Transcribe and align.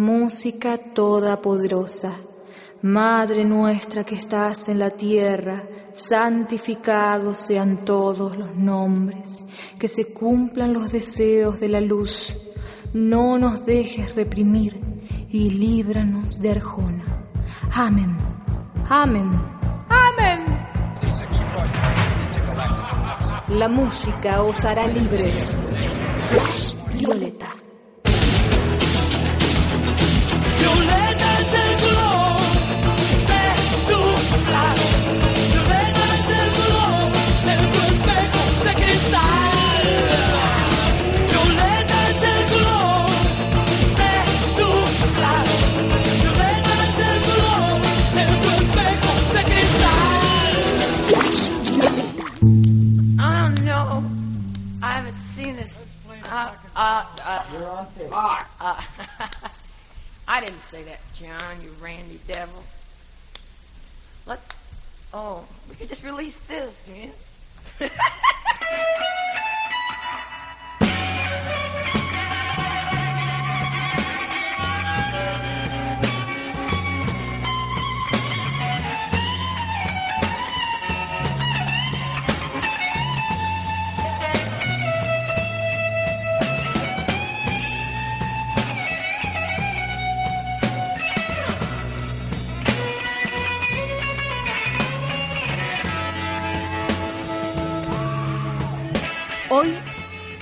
Música 0.00 0.78
todopoderosa, 0.78 2.16
Madre 2.80 3.44
nuestra 3.44 4.02
que 4.02 4.14
estás 4.14 4.70
en 4.70 4.78
la 4.78 4.88
tierra, 4.88 5.62
santificados 5.92 7.36
sean 7.36 7.84
todos 7.84 8.34
los 8.34 8.56
nombres, 8.56 9.44
que 9.78 9.88
se 9.88 10.14
cumplan 10.14 10.72
los 10.72 10.90
deseos 10.90 11.60
de 11.60 11.68
la 11.68 11.82
luz. 11.82 12.34
No 12.94 13.36
nos 13.36 13.66
dejes 13.66 14.14
reprimir 14.14 14.80
y 15.28 15.50
líbranos 15.50 16.40
de 16.40 16.52
Arjona. 16.52 17.26
Amén. 17.70 18.16
Amén. 18.88 19.38
Amén. 19.90 20.66
La 23.50 23.68
música 23.68 24.40
os 24.40 24.64
hará 24.64 24.86
libres. 24.86 25.54
Violeta. 26.94 26.96
Violeta 26.96 27.59
Uh, 56.30 56.54
uh, 56.76 57.04
uh, 57.24 57.44
You're 57.52 57.68
on 57.68 57.86
tape. 57.92 58.08
uh, 58.12 58.40
I 60.28 60.40
didn't 60.40 60.60
say 60.60 60.84
that, 60.84 61.00
John, 61.12 61.60
you 61.60 61.70
randy 61.82 62.20
devil. 62.28 62.62
Let's. 64.26 64.48
Oh, 65.12 65.44
we 65.68 65.74
could 65.74 65.88
just 65.88 66.04
release 66.04 66.38
this, 66.38 66.86
man. 66.86 67.90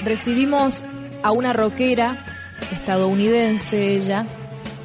recibimos 0.08 0.82
a 1.22 1.32
una 1.32 1.52
rockera 1.52 2.24
estadounidense 2.72 3.94
ella. 3.94 4.26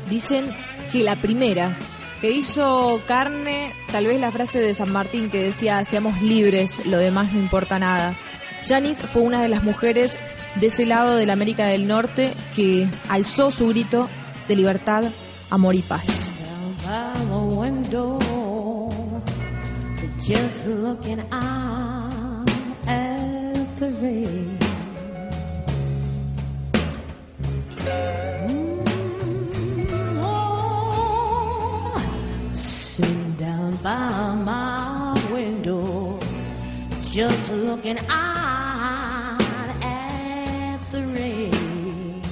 Dicen 0.10 0.46
que 0.92 1.04
la 1.04 1.16
primera 1.16 1.78
que 2.22 2.32
hizo 2.32 3.02
carne, 3.08 3.74
tal 3.92 4.06
vez 4.08 4.20
la 4.20 4.32
frase 4.32 4.60
de 4.60 4.76
San 4.76 4.92
Martín 4.92 5.30
que 5.30 5.44
decía 5.44 5.84
seamos 5.84 6.22
libres, 6.22 6.86
lo 6.86 6.98
demás 6.98 7.34
no 7.34 7.40
importa 7.40 7.80
nada. 7.80 8.16
Janice 8.64 9.08
fue 9.08 9.24
una 9.24 9.42
de 9.42 9.50
las 9.50 9.64
mujeres 9.64 10.18
de 10.60 10.68
ese 10.68 10.86
lado 10.86 11.16
de 11.16 11.26
la 11.26 11.34
América 11.34 11.66
del 11.68 11.88
Norte 11.88 12.34
que 12.56 12.90
alzó 13.10 13.52
su 13.52 13.68
grito 13.70 14.08
de 14.48 14.56
libertad, 14.56 15.04
amor 15.50 15.76
y 15.76 15.82
paz. 15.82 16.32
Just 37.14 37.54
looking 37.54 38.00
out 38.10 39.38
at 39.84 40.80
the 40.90 41.06
rain. 41.14 42.24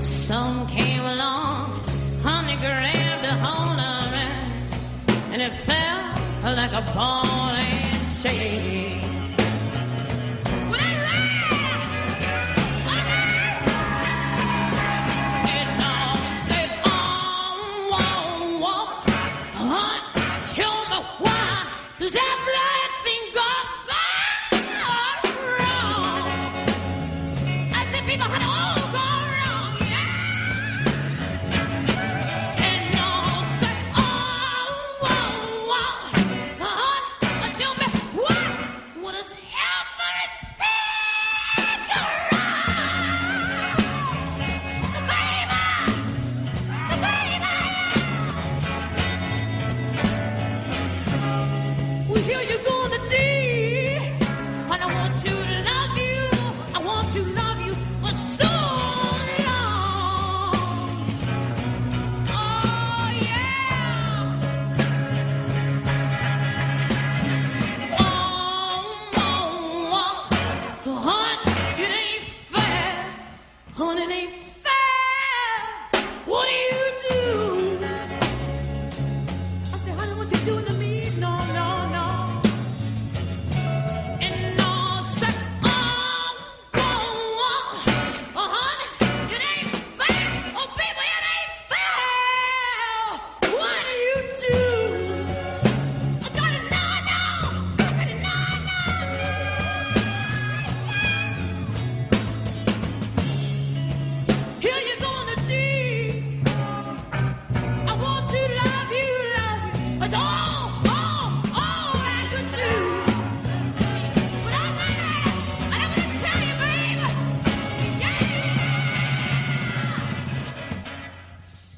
Some 0.00 0.68
came 0.68 1.00
along, 1.00 1.80
honey 2.22 2.54
grabbed 2.58 3.24
a 3.24 3.34
hold 3.44 3.80
of 3.80 4.12
it, 4.12 5.32
and 5.32 5.42
it 5.42 5.50
felt 5.50 6.56
like 6.56 6.72
a 6.72 6.92
ball 6.94 7.26
and 7.26 8.22
chain. 8.22 8.99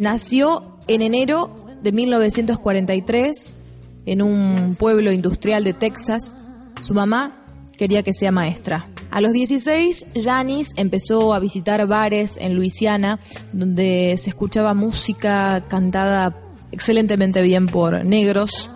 Nació 0.02 0.64
en 0.88 1.00
enero 1.00 1.54
de 1.80 1.92
1943 1.92 3.56
en 4.04 4.20
un 4.20 4.74
pueblo 4.74 5.12
industrial 5.12 5.62
de 5.62 5.74
Texas. 5.74 6.42
Su 6.80 6.92
mamá 6.92 7.44
quería 7.78 8.02
que 8.02 8.12
sea 8.12 8.32
maestra. 8.32 8.88
A 9.12 9.20
los 9.20 9.32
16, 9.32 10.06
Janis 10.20 10.72
empezó 10.74 11.32
a 11.32 11.38
visitar 11.38 11.86
bares 11.86 12.36
en 12.36 12.56
Luisiana 12.56 13.20
donde 13.52 14.16
se 14.18 14.30
escuchaba 14.30 14.74
música 14.74 15.66
cantada 15.68 16.36
excelentemente 16.72 17.40
bien 17.40 17.66
por 17.66 18.04
negros, 18.04 18.68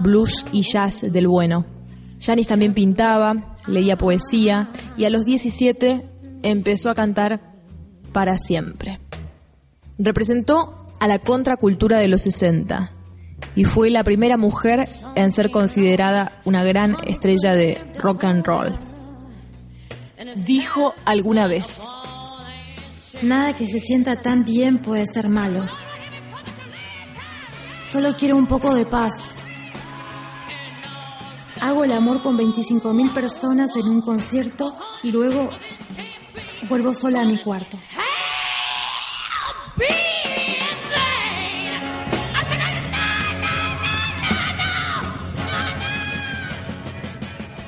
blues 0.00 0.46
y 0.50 0.62
jazz 0.62 1.02
del 1.12 1.28
bueno. 1.28 1.66
Janis 2.22 2.46
también 2.46 2.72
pintaba, 2.72 3.54
leía 3.66 3.98
poesía 3.98 4.68
y 4.96 5.04
a 5.04 5.10
los 5.10 5.26
17 5.26 6.06
empezó 6.42 6.88
a 6.88 6.94
cantar 6.94 7.52
para 8.14 8.38
siempre. 8.38 9.03
Representó 9.98 10.86
a 11.00 11.06
la 11.06 11.18
contracultura 11.18 11.98
de 11.98 12.08
los 12.08 12.22
60 12.22 12.90
y 13.56 13.64
fue 13.64 13.90
la 13.90 14.04
primera 14.04 14.36
mujer 14.36 14.88
en 15.14 15.32
ser 15.32 15.50
considerada 15.50 16.40
una 16.44 16.64
gran 16.64 16.96
estrella 17.06 17.54
de 17.54 17.78
rock 17.98 18.24
and 18.24 18.44
roll. 18.44 18.78
Dijo 20.36 20.94
alguna 21.04 21.46
vez, 21.46 21.84
Nada 23.22 23.54
que 23.54 23.66
se 23.66 23.78
sienta 23.78 24.20
tan 24.20 24.44
bien 24.44 24.78
puede 24.78 25.06
ser 25.06 25.28
malo. 25.28 25.64
Solo 27.82 28.14
quiero 28.18 28.36
un 28.36 28.46
poco 28.46 28.74
de 28.74 28.84
paz. 28.84 29.36
Hago 31.60 31.84
el 31.84 31.92
amor 31.92 32.20
con 32.20 32.36
25.000 32.36 33.14
personas 33.14 33.70
en 33.76 33.88
un 33.88 34.02
concierto 34.02 34.74
y 35.02 35.12
luego 35.12 35.48
vuelvo 36.68 36.92
sola 36.92 37.22
a 37.22 37.24
mi 37.24 37.38
cuarto. 37.38 37.78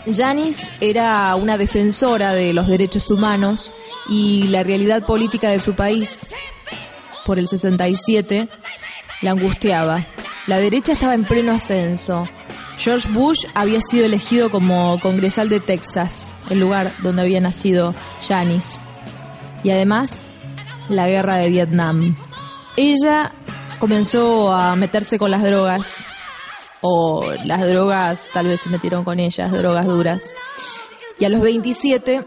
Janis 0.07 0.71
era 0.81 1.35
una 1.35 1.59
defensora 1.59 2.33
de 2.33 2.53
los 2.53 2.69
derechos 2.69 3.11
humanos 3.11 3.73
y 4.09 4.45
la 4.45 4.63
realidad 4.63 5.05
política 5.05 5.51
de 5.51 5.59
su 5.59 5.75
país 5.75 6.29
por 7.25 7.39
el 7.39 7.49
67 7.49 8.49
la 9.23 9.31
angustiaba. 9.33 10.07
La 10.47 10.59
derecha 10.59 10.93
estaba 10.93 11.15
en 11.15 11.25
pleno 11.25 11.53
ascenso. 11.53 12.29
George 12.79 13.09
Bush 13.09 13.47
había 13.55 13.81
sido 13.81 14.05
elegido 14.05 14.51
como 14.51 15.01
congresal 15.01 15.49
de 15.49 15.61
Texas, 15.61 16.31
el 16.51 16.61
lugar 16.61 16.93
donde 17.03 17.23
había 17.23 17.41
nacido 17.41 17.95
Janis. 18.27 18.81
Y 19.65 19.71
además, 19.71 20.23
la 20.89 21.09
guerra 21.09 21.37
de 21.37 21.49
Vietnam. 21.49 22.17
Ella 22.77 23.33
comenzó 23.79 24.53
a 24.53 24.77
meterse 24.77 25.19
con 25.19 25.31
las 25.31 25.43
drogas, 25.43 26.05
o 26.81 27.33
las 27.45 27.67
drogas 27.67 28.31
tal 28.33 28.47
vez 28.47 28.61
se 28.61 28.71
metieron 28.71 29.05
con 29.05 29.21
ellas, 29.21 29.51
drogas 29.53 29.87
duras. 29.87 30.37
Y 31.19 31.25
a 31.25 31.29
los 31.29 31.41
27 31.41 32.25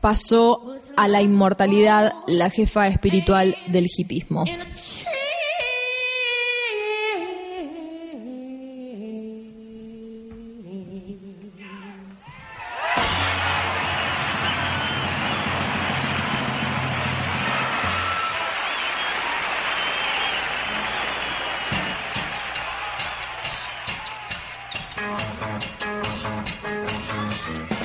pasó 0.00 0.76
a 0.96 1.08
la 1.08 1.22
inmortalidad 1.22 2.14
la 2.26 2.50
jefa 2.50 2.88
espiritual 2.88 3.56
del 3.68 3.86
hipismo. 3.86 4.44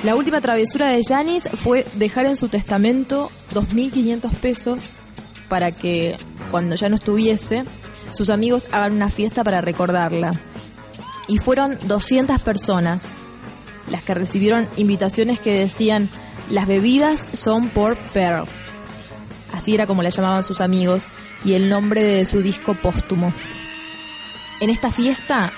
La 0.07 0.15
última 0.15 0.39
travesura 0.39 0.87
de 0.87 1.03
Janis 1.03 1.49
fue 1.49 1.85
dejar 1.95 2.27
en 2.27 2.37
su 2.37 2.47
testamento 2.47 3.29
2.500 3.53 4.31
pesos 4.37 4.93
para 5.49 5.73
que 5.73 6.15
cuando 6.49 6.77
ya 6.77 6.87
no 6.87 6.95
estuviese, 6.95 7.65
sus 8.13 8.29
amigos 8.29 8.69
hagan 8.71 8.93
una 8.93 9.09
fiesta 9.09 9.43
para 9.43 9.59
recordarla. 9.59 10.39
Y 11.27 11.39
fueron 11.39 11.77
200 11.89 12.39
personas 12.39 13.11
las 13.89 14.01
que 14.01 14.13
recibieron 14.13 14.65
invitaciones 14.77 15.41
que 15.41 15.59
decían, 15.59 16.07
las 16.49 16.67
bebidas 16.67 17.27
son 17.33 17.67
por 17.67 17.97
Pearl. 18.13 18.47
Así 19.51 19.75
era 19.75 19.87
como 19.87 20.03
la 20.03 20.09
llamaban 20.09 20.45
sus 20.45 20.61
amigos 20.61 21.11
y 21.43 21.55
el 21.55 21.67
nombre 21.67 22.01
de 22.01 22.25
su 22.25 22.41
disco 22.41 22.75
póstumo. 22.75 23.33
En 24.61 24.69
esta 24.69 24.89
fiesta 24.89 25.51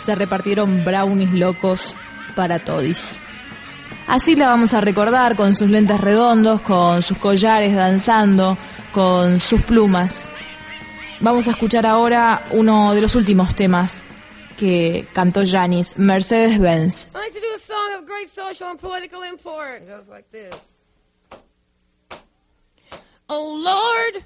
se 0.00 0.14
repartieron 0.14 0.84
brownies 0.84 1.32
locos 1.32 1.96
para 2.36 2.60
todis. 2.60 3.18
Así 4.10 4.34
la 4.34 4.48
vamos 4.48 4.74
a 4.74 4.80
recordar 4.80 5.36
con 5.36 5.54
sus 5.54 5.70
lentes 5.70 6.00
redondos, 6.00 6.62
con 6.62 7.00
sus 7.00 7.16
collares 7.16 7.76
danzando, 7.76 8.58
con 8.92 9.38
sus 9.38 9.62
plumas. 9.62 10.28
Vamos 11.20 11.46
a 11.46 11.52
escuchar 11.52 11.86
ahora 11.86 12.44
uno 12.50 12.92
de 12.92 13.02
los 13.02 13.14
últimos 13.14 13.54
temas 13.54 14.02
que 14.58 15.06
cantó 15.12 15.42
Janis, 15.46 15.96
like 20.08 20.28
this. 20.32 20.60
Oh 23.28 23.54
Lord, 23.62 24.24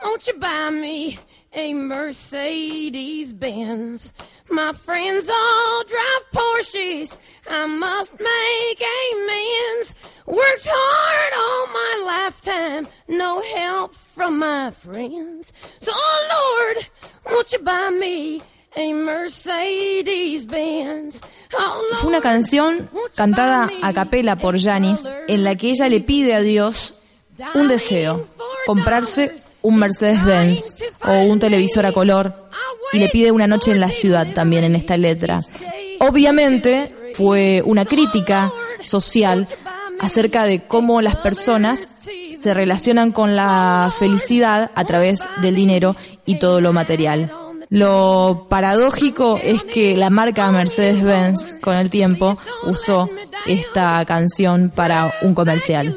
won't 0.00 0.24
you 0.28 0.38
buy 0.38 0.70
me 0.70 1.18
a 1.52 1.74
Mercedes 1.74 3.36
Benz? 3.36 4.14
My 4.54 4.72
friends 4.72 5.28
all 5.28 5.82
drive 5.84 6.24
Porsches. 6.32 7.16
I 7.50 7.66
must 7.66 8.12
make 8.12 8.80
amends. 9.10 9.96
Worked 10.26 10.68
hard 10.70 11.32
all 11.42 11.66
my 11.72 11.94
lifetime, 12.06 12.86
no 13.08 13.42
help 13.56 13.96
from 13.96 14.38
my 14.38 14.70
friends. 14.70 15.52
So, 15.80 15.90
oh 15.92 16.20
Lord, 16.34 16.86
won't 17.26 17.52
you 17.52 17.58
buy 17.58 17.90
me 17.90 18.42
a 18.76 18.92
Mercedes 18.92 20.46
Benz? 20.46 21.20
Oh 21.58 21.82
Fue 22.00 22.08
una 22.08 22.20
canción 22.20 22.88
cantada 23.16 23.68
a 23.82 23.92
capela 23.92 24.36
por 24.36 24.56
Janis 24.56 25.12
en 25.26 25.42
la 25.42 25.56
que 25.56 25.70
ella 25.70 25.88
le 25.88 26.00
pide 26.00 26.32
a 26.32 26.42
Dios 26.42 26.94
un 27.54 27.66
deseo, 27.66 28.24
comprarse 28.66 29.43
un 29.64 29.76
Mercedes-Benz 29.78 30.76
o 31.06 31.22
un 31.24 31.38
televisor 31.38 31.86
a 31.86 31.92
color 31.92 32.48
y 32.92 32.98
le 32.98 33.08
pide 33.08 33.32
una 33.32 33.46
noche 33.46 33.72
en 33.72 33.80
la 33.80 33.88
ciudad 33.88 34.26
también 34.32 34.62
en 34.62 34.76
esta 34.76 34.96
letra. 34.96 35.38
Obviamente 36.00 36.94
fue 37.14 37.62
una 37.64 37.86
crítica 37.86 38.52
social 38.82 39.48
acerca 39.98 40.44
de 40.44 40.66
cómo 40.66 41.00
las 41.00 41.16
personas 41.16 41.88
se 42.30 42.52
relacionan 42.52 43.10
con 43.10 43.36
la 43.36 43.92
felicidad 43.98 44.70
a 44.74 44.84
través 44.84 45.26
del 45.40 45.54
dinero 45.54 45.96
y 46.26 46.38
todo 46.38 46.60
lo 46.60 46.74
material. 46.74 47.32
Lo 47.70 48.46
paradójico 48.50 49.38
es 49.42 49.64
que 49.64 49.96
la 49.96 50.10
marca 50.10 50.50
Mercedes-Benz 50.50 51.54
con 51.62 51.74
el 51.74 51.88
tiempo 51.88 52.36
usó 52.66 53.08
esta 53.46 54.04
canción 54.04 54.70
para 54.74 55.14
un 55.22 55.34
comercial. 55.34 55.96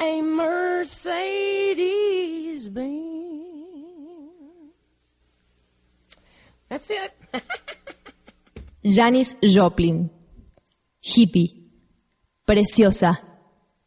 a 0.00 0.22
Mercedes 0.22 1.88
Benz? 2.68 2.98
That's 6.68 6.90
it. 6.90 7.12
Joplin. 9.42 10.10
Hippie. 11.02 11.70
Preciosa. 12.44 13.20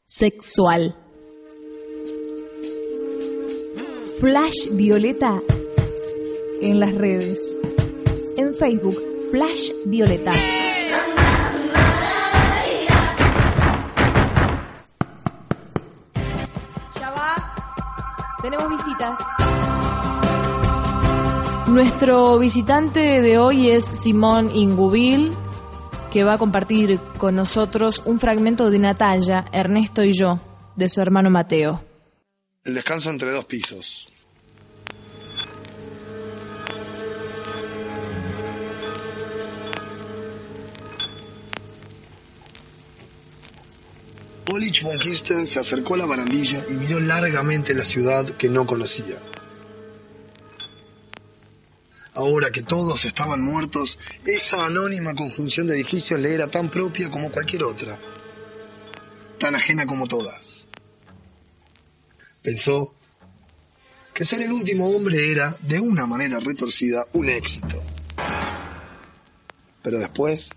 Sexual. 0.06 0.96
Flash 4.20 4.70
Violeta 4.74 5.42
en 6.62 6.80
las 6.80 6.96
redes. 6.96 7.58
En 8.38 8.54
Facebook, 8.54 8.98
Flash 9.32 9.72
Violeta. 9.86 10.61
Tenemos 18.42 18.70
visitas. 18.70 19.20
Nuestro 21.68 22.40
visitante 22.40 23.22
de 23.22 23.38
hoy 23.38 23.70
es 23.70 23.86
Simón 23.86 24.50
Ingubil, 24.56 25.32
que 26.12 26.24
va 26.24 26.34
a 26.34 26.38
compartir 26.40 27.00
con 27.20 27.36
nosotros 27.36 28.02
un 28.04 28.20
fragmento 28.20 28.72
de 28.72 28.80
Natalia, 28.80 29.46
Ernesto 29.52 30.04
y 30.04 30.14
yo, 30.14 30.40
de 30.76 30.90
su 30.90 31.02
hermano 31.02 31.30
Mateo. 31.30 31.84
El 32.64 32.74
descanso 32.74 33.12
entre 33.12 33.32
dos 33.32 33.46
pisos. 33.46 34.11
Olich 44.50 44.82
von 44.82 44.98
Kirsten 44.98 45.46
se 45.46 45.60
acercó 45.60 45.94
a 45.94 45.98
la 45.98 46.06
barandilla 46.06 46.66
y 46.68 46.74
miró 46.74 47.00
largamente 47.00 47.74
la 47.74 47.86
ciudad 47.86 48.26
que 48.26 48.50
no 48.50 48.66
conocía. 48.66 49.18
Ahora 52.14 52.52
que 52.52 52.64
todos 52.64 53.06
estaban 53.06 53.42
muertos, 53.42 54.00
esa 54.26 54.66
anónima 54.66 55.16
conjunción 55.16 55.68
de 55.68 55.76
edificios 55.76 56.20
le 56.20 56.34
era 56.34 56.50
tan 56.50 56.70
propia 56.70 57.10
como 57.10 57.32
cualquier 57.32 57.64
otra, 57.64 58.00
tan 59.38 59.56
ajena 59.56 59.86
como 59.86 60.08
todas. 60.08 60.68
Pensó 62.42 62.96
que 64.14 64.26
ser 64.26 64.42
el 64.42 64.52
último 64.52 64.90
hombre 64.90 65.32
era, 65.32 65.56
de 65.62 65.80
una 65.80 66.06
manera 66.06 66.40
retorcida, 66.40 67.06
un 67.14 67.30
éxito. 67.30 67.82
Pero 69.84 70.00
después 70.00 70.50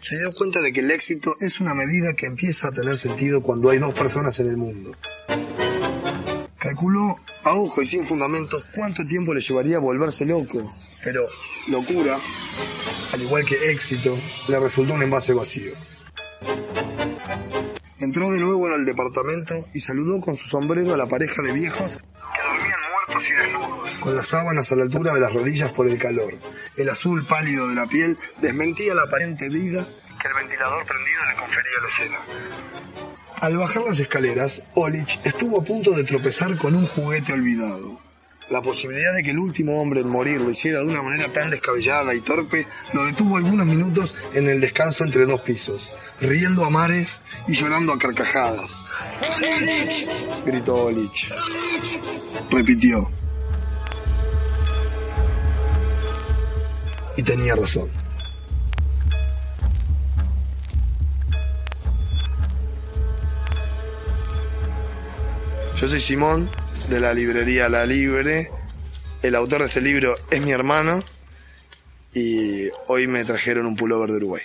se 0.00 0.16
dio 0.16 0.34
cuenta 0.34 0.60
de 0.60 0.72
que 0.72 0.80
el 0.80 0.90
éxito 0.90 1.36
es 1.40 1.60
una 1.60 1.74
medida 1.74 2.14
que 2.14 2.26
empieza 2.26 2.68
a 2.68 2.72
tener 2.72 2.96
sentido 2.96 3.42
cuando 3.42 3.70
hay 3.70 3.78
dos 3.78 3.94
personas 3.94 4.38
en 4.40 4.48
el 4.48 4.56
mundo. 4.56 4.92
Calculó 6.58 7.16
a 7.44 7.54
ojo 7.54 7.82
y 7.82 7.86
sin 7.86 8.04
fundamentos 8.04 8.66
cuánto 8.74 9.04
tiempo 9.06 9.34
le 9.34 9.40
llevaría 9.40 9.78
volverse 9.78 10.24
loco, 10.24 10.74
pero 11.02 11.26
locura, 11.68 12.18
al 13.12 13.22
igual 13.22 13.44
que 13.44 13.70
éxito, 13.70 14.16
le 14.48 14.58
resultó 14.58 14.94
un 14.94 15.02
envase 15.02 15.34
vacío. 15.34 15.72
Entró 17.98 18.30
de 18.30 18.40
nuevo 18.40 18.68
en 18.68 18.74
el 18.74 18.86
departamento 18.86 19.54
y 19.74 19.80
saludó 19.80 20.20
con 20.20 20.36
su 20.36 20.48
sombrero 20.48 20.94
a 20.94 20.96
la 20.96 21.08
pareja 21.08 21.42
de 21.42 21.52
viejos 21.52 21.98
y 23.08 23.32
desnudos, 23.32 23.90
con 24.00 24.14
las 24.14 24.26
sábanas 24.26 24.70
a 24.70 24.76
la 24.76 24.82
altura 24.82 25.14
de 25.14 25.20
las 25.20 25.32
rodillas 25.32 25.70
por 25.70 25.88
el 25.88 25.98
calor. 25.98 26.34
El 26.76 26.88
azul 26.88 27.24
pálido 27.26 27.68
de 27.68 27.74
la 27.74 27.86
piel 27.86 28.16
desmentía 28.40 28.94
la 28.94 29.02
aparente 29.02 29.48
vida 29.48 29.86
que 30.20 30.28
el 30.28 30.34
ventilador 30.34 30.84
prendido 30.84 31.20
le 31.26 31.36
confería 31.36 31.78
a 31.78 31.82
la 31.82 31.88
escena. 31.88 32.18
Al 33.40 33.56
bajar 33.56 33.84
las 33.84 34.00
escaleras, 34.00 34.62
Olich 34.74 35.20
estuvo 35.24 35.60
a 35.60 35.64
punto 35.64 35.92
de 35.92 36.04
tropezar 36.04 36.56
con 36.56 36.74
un 36.74 36.86
juguete 36.86 37.32
olvidado. 37.32 38.00
La 38.50 38.62
posibilidad 38.62 39.14
de 39.14 39.22
que 39.22 39.30
el 39.30 39.38
último 39.38 39.80
hombre 39.80 40.00
en 40.00 40.08
morir 40.08 40.40
lo 40.40 40.50
hiciera 40.50 40.80
de 40.80 40.86
una 40.86 41.02
manera 41.02 41.30
tan 41.30 41.50
descabellada 41.50 42.14
y 42.14 42.20
torpe 42.20 42.66
lo 42.94 43.04
detuvo 43.04 43.36
algunos 43.36 43.66
minutos 43.66 44.14
en 44.32 44.48
el 44.48 44.60
descanso 44.60 45.04
entre 45.04 45.26
dos 45.26 45.42
pisos, 45.42 45.94
riendo 46.20 46.64
a 46.64 46.70
mares 46.70 47.20
y 47.46 47.54
llorando 47.54 47.92
a 47.92 47.98
carcajadas. 47.98 48.82
¡Olich! 49.36 50.06
gritó 50.46 50.84
Olich. 50.86 51.30
Repitió. 52.50 53.10
Y 57.18 57.22
tenía 57.22 57.54
razón. 57.54 57.90
Yo 65.78 65.86
soy 65.86 66.00
Simón, 66.00 66.50
de 66.88 67.00
la 67.00 67.12
librería 67.12 67.68
La 67.68 67.84
Libre. 67.84 68.50
El 69.22 69.34
autor 69.34 69.60
de 69.60 69.66
este 69.66 69.80
libro 69.80 70.16
es 70.30 70.40
mi 70.40 70.52
hermano 70.52 71.02
y 72.14 72.68
hoy 72.86 73.06
me 73.06 73.24
trajeron 73.24 73.66
un 73.66 73.76
pullover 73.76 74.10
de 74.10 74.16
Uruguay. 74.16 74.42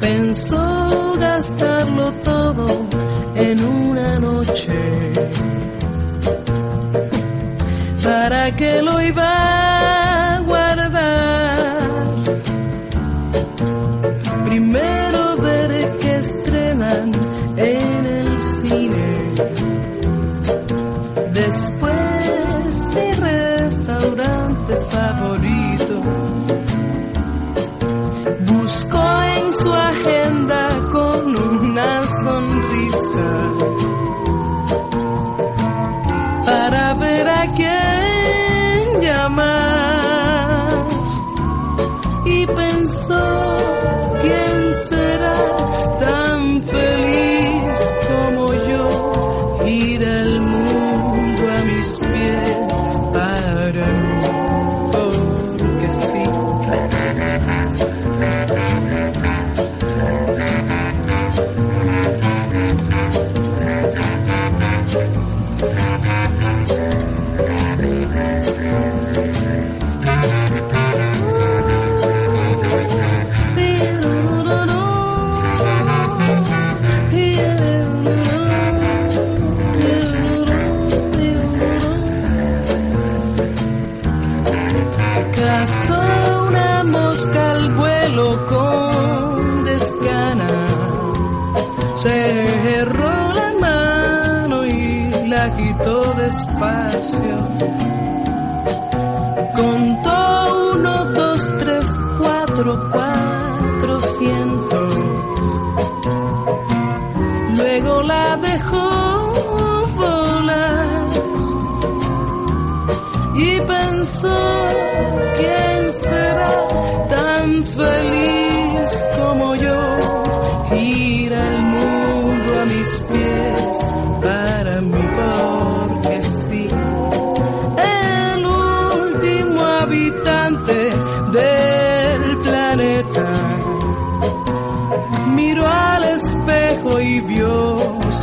Pensó 0.00 1.16
gastarlo 1.18 2.12
todo 2.24 2.86
en 3.36 3.64
una 3.64 4.18
noche. 4.18 4.72
¿Para 8.02 8.50
que 8.54 8.82
lo 8.82 9.00
iba 9.00 9.65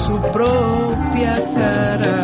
su 0.06 0.20
propia 0.34 1.34
cara 1.56 2.22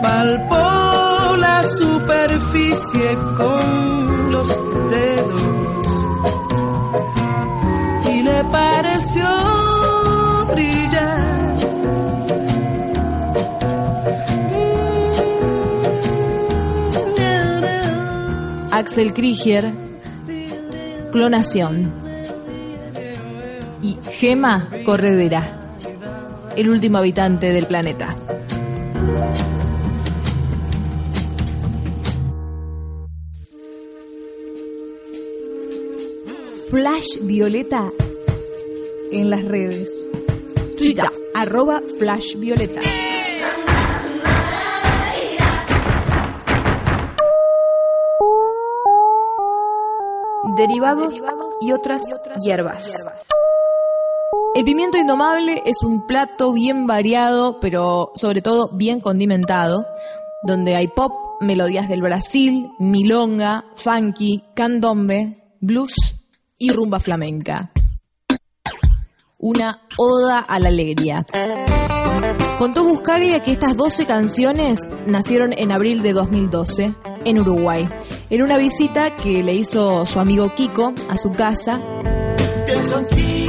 palpó 0.00 1.36
la 1.36 1.64
superficie 1.64 3.16
con 3.36 4.30
los 4.30 4.48
dedos 4.90 6.06
y 8.08 8.22
le 8.22 8.44
pareció 8.44 9.26
brillar. 10.52 11.26
Axel 18.70 19.12
Krieger, 19.12 19.72
Clonación. 21.10 22.06
Y 23.82 23.98
Gema 24.10 24.68
Corredera, 24.84 25.65
el 26.56 26.70
último 26.70 26.98
habitante 26.98 27.52
del 27.52 27.66
planeta. 27.66 28.16
Flash 36.70 37.20
Violeta 37.22 37.88
en 39.12 39.30
las 39.30 39.44
redes. 39.44 40.08
Twitter, 40.78 41.04
arroba 41.34 41.82
Flash 41.98 42.36
Violeta. 42.36 42.80
Derivados 50.56 51.22
y 51.60 51.72
otras 51.72 52.02
hierbas. 52.42 52.90
El 54.56 54.64
pimiento 54.64 54.96
indomable 54.96 55.62
es 55.66 55.82
un 55.82 56.06
plato 56.06 56.50
bien 56.54 56.86
variado, 56.86 57.60
pero 57.60 58.12
sobre 58.14 58.40
todo 58.40 58.70
bien 58.72 59.00
condimentado, 59.00 59.84
donde 60.44 60.74
hay 60.74 60.88
pop, 60.88 61.12
melodías 61.42 61.90
del 61.90 62.00
Brasil, 62.00 62.70
milonga, 62.78 63.66
funky, 63.74 64.44
candombe, 64.54 65.58
blues 65.60 65.92
y 66.56 66.70
rumba 66.72 67.00
flamenca. 67.00 67.70
Una 69.38 69.82
oda 69.98 70.38
a 70.38 70.58
la 70.58 70.68
alegría. 70.68 71.26
Contó 72.56 72.84
Buscaglia 72.84 73.42
que 73.42 73.52
estas 73.52 73.76
12 73.76 74.06
canciones 74.06 74.88
nacieron 75.04 75.52
en 75.52 75.70
abril 75.70 76.02
de 76.02 76.14
2012 76.14 76.94
en 77.26 77.38
Uruguay, 77.38 77.86
en 78.30 78.42
una 78.42 78.56
visita 78.56 79.16
que 79.16 79.42
le 79.42 79.52
hizo 79.52 80.06
su 80.06 80.18
amigo 80.18 80.54
Kiko 80.54 80.94
a 81.10 81.18
su 81.18 81.34
casa 81.34 81.78
Pienso 82.66 82.98
en 82.98 83.06
ti 83.06 83.45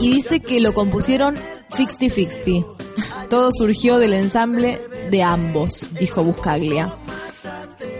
y 0.00 0.10
dice 0.12 0.40
que 0.40 0.60
lo 0.60 0.74
compusieron 0.74 1.36
50-50. 1.70 3.28
Todo 3.30 3.50
surgió 3.52 3.98
del 3.98 4.12
ensamble 4.14 4.80
de 5.10 5.22
ambos, 5.22 5.86
dijo 5.98 6.22
Buscaglia. 6.22 6.94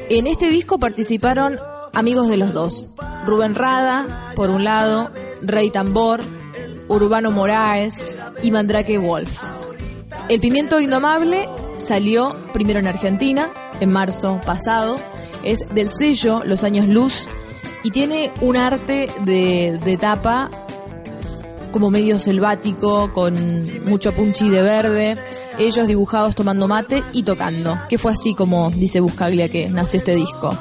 En 0.08 0.26
este 0.26 0.50
disco 0.50 0.78
participaron 0.78 1.58
amigos 1.94 2.28
de 2.28 2.36
los 2.36 2.52
dos, 2.52 2.84
Rubén 3.24 3.54
Rada, 3.54 4.32
por 4.36 4.50
un 4.50 4.64
lado, 4.64 5.10
Rey 5.42 5.70
Tambor, 5.70 6.20
Urbano 6.88 7.30
Moraes 7.30 8.16
y 8.42 8.50
Mandrake 8.50 8.98
Wolf. 8.98 9.42
El 10.28 10.40
Pimiento 10.40 10.80
Indomable 10.80 11.48
salió 11.76 12.36
primero 12.52 12.80
en 12.80 12.86
Argentina, 12.86 13.50
en 13.80 13.90
marzo 13.90 14.40
pasado, 14.44 14.98
es 15.42 15.60
del 15.74 15.88
sello 15.90 16.42
Los 16.44 16.64
Años 16.64 16.86
Luz 16.86 17.26
y 17.82 17.90
tiene 17.90 18.32
un 18.40 18.56
arte 18.56 19.08
de, 19.24 19.78
de 19.82 19.96
tapa 19.96 20.50
como 21.74 21.90
medio 21.90 22.20
selvático, 22.20 23.12
con 23.12 23.34
mucho 23.84 24.12
punchi 24.12 24.48
de 24.48 24.62
verde, 24.62 25.18
ellos 25.58 25.88
dibujados 25.88 26.36
tomando 26.36 26.68
mate 26.68 27.02
y 27.12 27.24
tocando, 27.24 27.76
que 27.88 27.98
fue 27.98 28.12
así 28.12 28.32
como 28.32 28.70
dice 28.70 29.00
Buscaglia 29.00 29.48
que 29.48 29.68
nació 29.68 29.98
este 29.98 30.14
disco. 30.14 30.56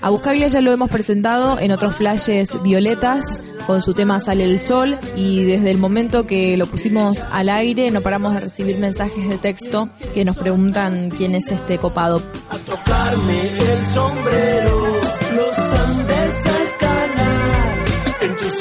A 0.00 0.10
Buscaglia 0.10 0.46
ya 0.46 0.60
lo 0.60 0.70
hemos 0.70 0.90
presentado 0.90 1.58
en 1.58 1.72
otros 1.72 1.96
flashes 1.96 2.62
violetas 2.62 3.42
con 3.66 3.82
su 3.82 3.94
tema 3.94 4.20
Sale 4.20 4.44
el 4.44 4.60
Sol 4.60 4.96
y 5.16 5.42
desde 5.42 5.72
el 5.72 5.78
momento 5.78 6.24
que 6.24 6.56
lo 6.56 6.66
pusimos 6.68 7.24
al 7.32 7.48
aire 7.48 7.90
no 7.90 8.00
paramos 8.00 8.34
de 8.34 8.40
recibir 8.42 8.78
mensajes 8.78 9.28
de 9.28 9.38
texto 9.38 9.88
que 10.14 10.24
nos 10.24 10.36
preguntan 10.36 11.10
quién 11.10 11.34
es 11.34 11.50
este 11.50 11.78
copado. 11.78 12.22
A 12.48 12.58
tocarme 12.58 13.40
el 13.40 13.86
sombrero, 13.86 15.00
los 15.34 15.58
Andes 15.58 16.46
a 16.46 16.62
escalar. 16.62 17.84
En 18.20 18.36
tu 18.36 18.52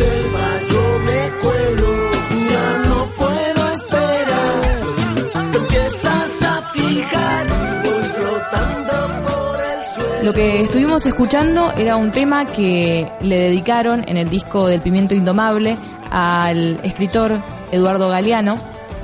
Lo 10.24 10.32
que 10.32 10.62
estuvimos 10.62 11.06
escuchando 11.06 11.74
era 11.74 11.98
un 11.98 12.14
tema 12.14 12.46
que 12.46 13.12
le 13.20 13.40
dedicaron 13.40 14.08
en 14.08 14.16
el 14.16 14.30
disco 14.30 14.68
del 14.68 14.82
Pimiento 14.82 15.14
Indomable 15.14 15.78
al 16.10 16.80
escritor 16.86 17.38
Eduardo 17.74 18.08
Galeano, 18.08 18.54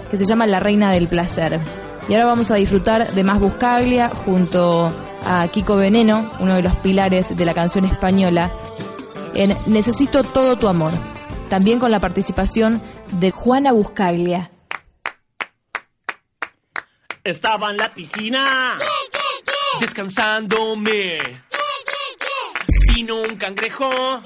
que 0.09 0.17
se 0.17 0.23
llama 0.23 0.47
La 0.47 0.61
Reina 0.61 0.93
del 0.93 1.09
Placer. 1.09 1.59
Y 2.07 2.13
ahora 2.13 2.25
vamos 2.25 2.51
a 2.51 2.55
disfrutar 2.55 3.13
de 3.13 3.23
más 3.25 3.37
Buscaglia 3.37 4.07
junto 4.07 4.93
a 5.25 5.45
Kiko 5.49 5.75
Veneno, 5.75 6.31
uno 6.39 6.55
de 6.55 6.61
los 6.61 6.75
pilares 6.77 7.35
de 7.35 7.43
la 7.45 7.53
canción 7.53 7.83
española, 7.83 8.49
en 9.33 9.57
Necesito 9.65 10.23
todo 10.23 10.55
tu 10.55 10.69
amor, 10.69 10.93
también 11.49 11.79
con 11.79 11.91
la 11.91 11.99
participación 11.99 12.81
de 13.11 13.31
Juana 13.31 13.73
Buscaglia. 13.73 14.51
Estaba 17.25 17.71
en 17.71 17.77
la 17.77 17.93
piscina 17.93 18.77
descansándome. 19.79 21.17
Vino 22.93 23.15
un 23.17 23.37
cangrejo, 23.37 24.21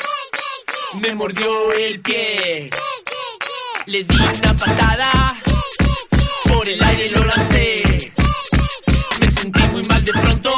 me 1.02 1.14
mordió 1.14 1.72
el 1.74 2.02
pie. 2.02 2.70
Le 3.86 4.04
di 4.04 4.16
una 4.16 4.56
patada, 4.56 5.12
por 6.50 6.68
el 6.68 6.84
aire 6.84 7.10
lo 7.10 7.24
lancé. 7.26 8.14
Me 9.20 9.32
sentí 9.32 9.62
muy 9.70 9.84
mal 9.84 10.04
de 10.04 10.12
pronto, 10.12 10.50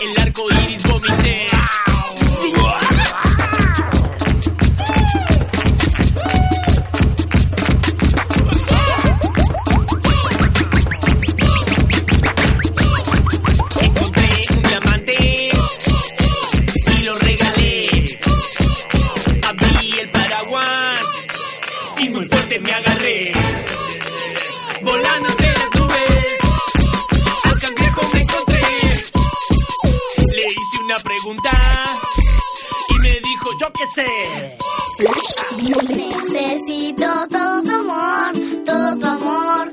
el 0.00 0.20
arco 0.22 0.50
iris 0.50 0.82
vomité. 0.84 1.46
Sé. 33.94 34.56
Necesito 35.88 37.06
todo 37.28 37.62
tu 37.62 37.70
amor, 37.70 38.32
todo 38.64 39.06
amor, 39.06 39.70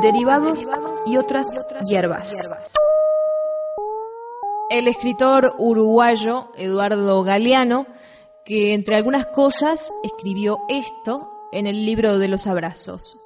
Derivados 0.00 0.66
y 1.06 1.16
otras 1.16 1.46
hierbas. 1.88 2.32
El 4.70 4.88
escritor 4.88 5.54
uruguayo 5.58 6.48
Eduardo 6.56 7.22
Galeano, 7.22 7.86
que 8.44 8.74
entre 8.74 8.96
algunas 8.96 9.26
cosas 9.26 9.92
escribió 10.02 10.60
esto 10.68 11.48
en 11.52 11.66
el 11.66 11.84
libro 11.84 12.18
de 12.18 12.28
los 12.28 12.46
abrazos. 12.46 13.18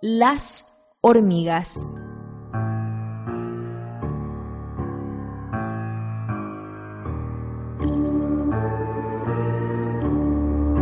Las 0.00 0.84
hormigas. 1.00 1.86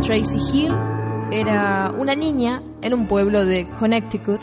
Tracy 0.01 0.37
Hill 0.51 0.90
era 1.31 1.91
una 1.97 2.13
niña 2.13 2.61
en 2.81 2.93
un 2.93 3.07
pueblo 3.07 3.45
de 3.45 3.67
Connecticut 3.79 4.41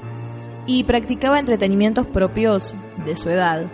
y 0.67 0.85
practicaba 0.85 1.39
entretenimientos 1.39 2.07
propios 2.07 2.75
de 3.05 3.15
su 3.15 3.29
edad, 3.31 3.67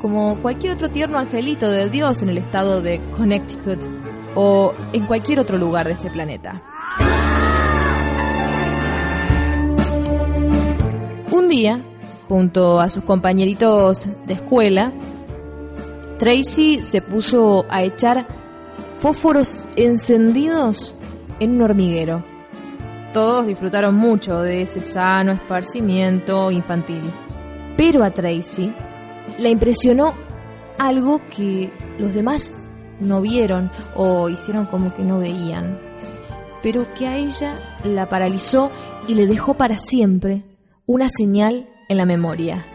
como 0.00 0.40
cualquier 0.40 0.72
otro 0.72 0.90
tierno 0.90 1.18
angelito 1.18 1.70
de 1.70 1.90
Dios 1.90 2.22
en 2.22 2.30
el 2.30 2.38
estado 2.38 2.80
de 2.80 3.00
Connecticut 3.16 3.80
o 4.34 4.72
en 4.92 5.06
cualquier 5.06 5.40
otro 5.40 5.58
lugar 5.58 5.86
de 5.86 5.92
este 5.92 6.10
planeta. 6.10 6.62
Un 11.30 11.48
día, 11.48 11.82
junto 12.28 12.80
a 12.80 12.88
sus 12.88 13.04
compañeritos 13.04 14.06
de 14.26 14.34
escuela, 14.34 14.92
Tracy 16.18 16.84
se 16.84 17.02
puso 17.02 17.66
a 17.68 17.82
echar 17.82 18.26
fósforos 18.98 19.56
encendidos 19.76 20.94
en 21.40 21.56
un 21.56 21.62
hormiguero. 21.62 22.33
Todos 23.14 23.46
disfrutaron 23.46 23.94
mucho 23.94 24.42
de 24.42 24.62
ese 24.62 24.80
sano 24.80 25.30
esparcimiento 25.30 26.50
infantil. 26.50 27.00
Pero 27.76 28.02
a 28.02 28.10
Tracy 28.10 28.74
la 29.38 29.48
impresionó 29.48 30.14
algo 30.78 31.20
que 31.28 31.72
los 31.96 32.12
demás 32.12 32.50
no 32.98 33.20
vieron 33.20 33.70
o 33.94 34.28
hicieron 34.28 34.66
como 34.66 34.92
que 34.94 35.04
no 35.04 35.20
veían, 35.20 35.78
pero 36.60 36.92
que 36.94 37.06
a 37.06 37.16
ella 37.16 37.54
la 37.84 38.08
paralizó 38.08 38.72
y 39.06 39.14
le 39.14 39.28
dejó 39.28 39.54
para 39.54 39.78
siempre 39.78 40.42
una 40.84 41.08
señal 41.08 41.68
en 41.88 41.98
la 41.98 42.06
memoria. 42.06 42.66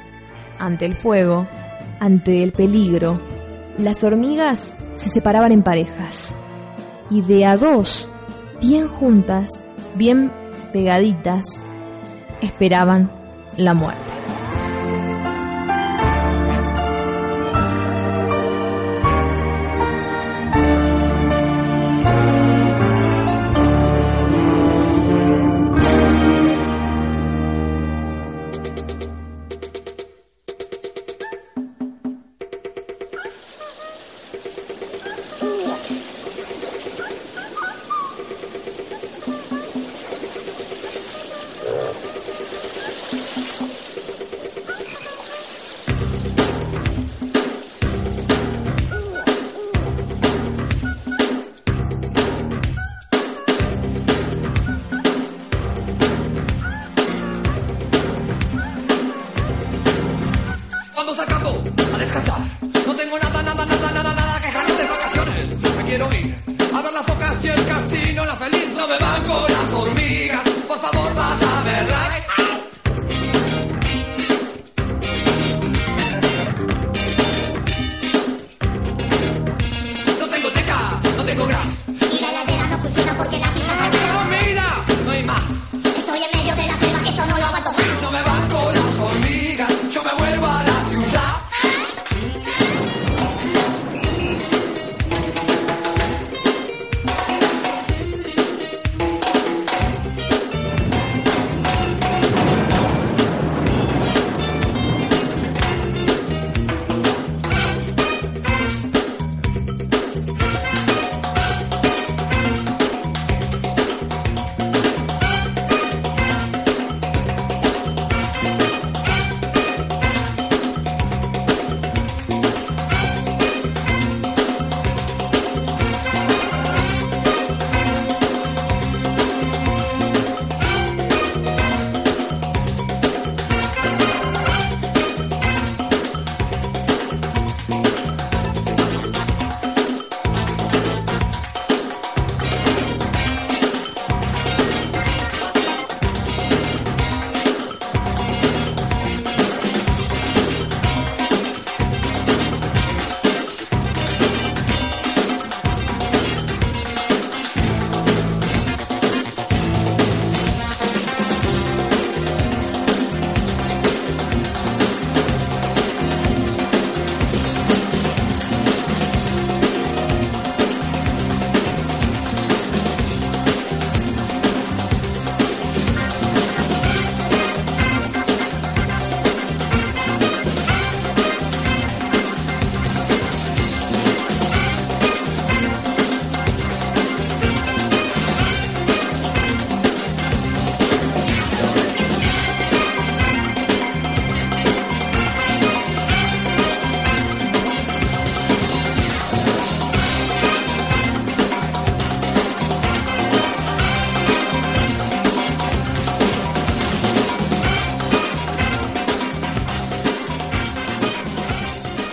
Ante 0.58 0.86
el 0.86 0.96
fuego, 0.96 1.50
ante 2.00 2.44
el 2.44 2.54
peligro, 2.54 3.20
las 3.78 4.06
hormigas 4.06 4.78
se 4.94 5.10
separaban 5.10 5.52
en 5.52 5.64
parejas 5.64 6.34
y 7.10 7.24
de 7.24 7.46
a 7.46 7.58
dos, 7.58 8.08
bien 8.62 8.88
juntas, 8.88 9.69
bien 10.00 10.32
pegaditas, 10.72 11.44
esperaban 12.42 13.12
la 13.58 13.74
muerte. 13.74 14.09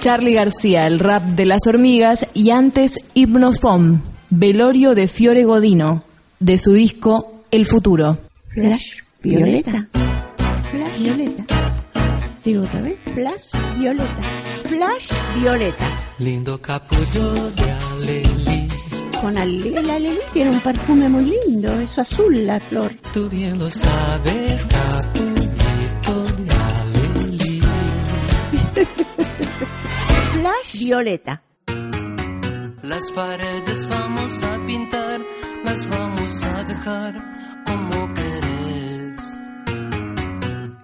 Charlie 0.07 0.35
García, 0.35 0.87
el 0.87 1.01
rap 1.01 1.25
de 1.25 1.47
las 1.47 1.67
hormigas, 1.67 2.29
y 2.33 2.51
antes 2.51 2.93
Hypnofom, 3.15 4.03
Velorio 4.31 4.95
de 4.95 5.09
Fiore 5.09 5.43
Godino, 5.43 6.05
de 6.39 6.59
su 6.59 6.75
disco 6.75 7.43
el 7.51 7.67
futuro. 7.67 8.17
Flash 8.55 9.01
violeta. 9.21 9.89
Flash 10.71 10.99
violeta. 11.01 11.45
Digo 12.45 12.63
otra 12.63 12.83
vez. 12.83 12.97
Flash 13.15 13.47
violeta. 13.79 14.23
Flash 14.69 15.11
violeta. 15.41 15.85
Lindo 16.21 16.63
capullo 16.63 17.51
de 17.51 17.73
alelí. 17.73 18.69
Con 19.21 19.37
alelí. 19.37 19.75
El 19.75 19.91
alelí 19.91 20.19
tiene 20.33 20.51
un 20.51 20.61
perfume 20.61 21.09
muy 21.09 21.35
lindo. 21.49 21.81
Es 21.81 21.99
azul 21.99 22.47
la 22.47 22.61
flor. 22.61 22.95
Tú 23.13 23.29
bien 23.29 23.59
lo 23.59 23.69
sabes, 23.69 24.67
capullito 24.67 25.16
violeta. 30.87 31.43
Las 32.83 33.11
paredes 33.13 33.87
vamos 33.89 34.43
a 34.45 34.65
pintar, 34.65 35.21
las 35.65 35.85
vamos 35.89 36.45
a 36.45 36.63
dejar 36.63 37.15
como 37.65 38.15
querés. 38.15 39.19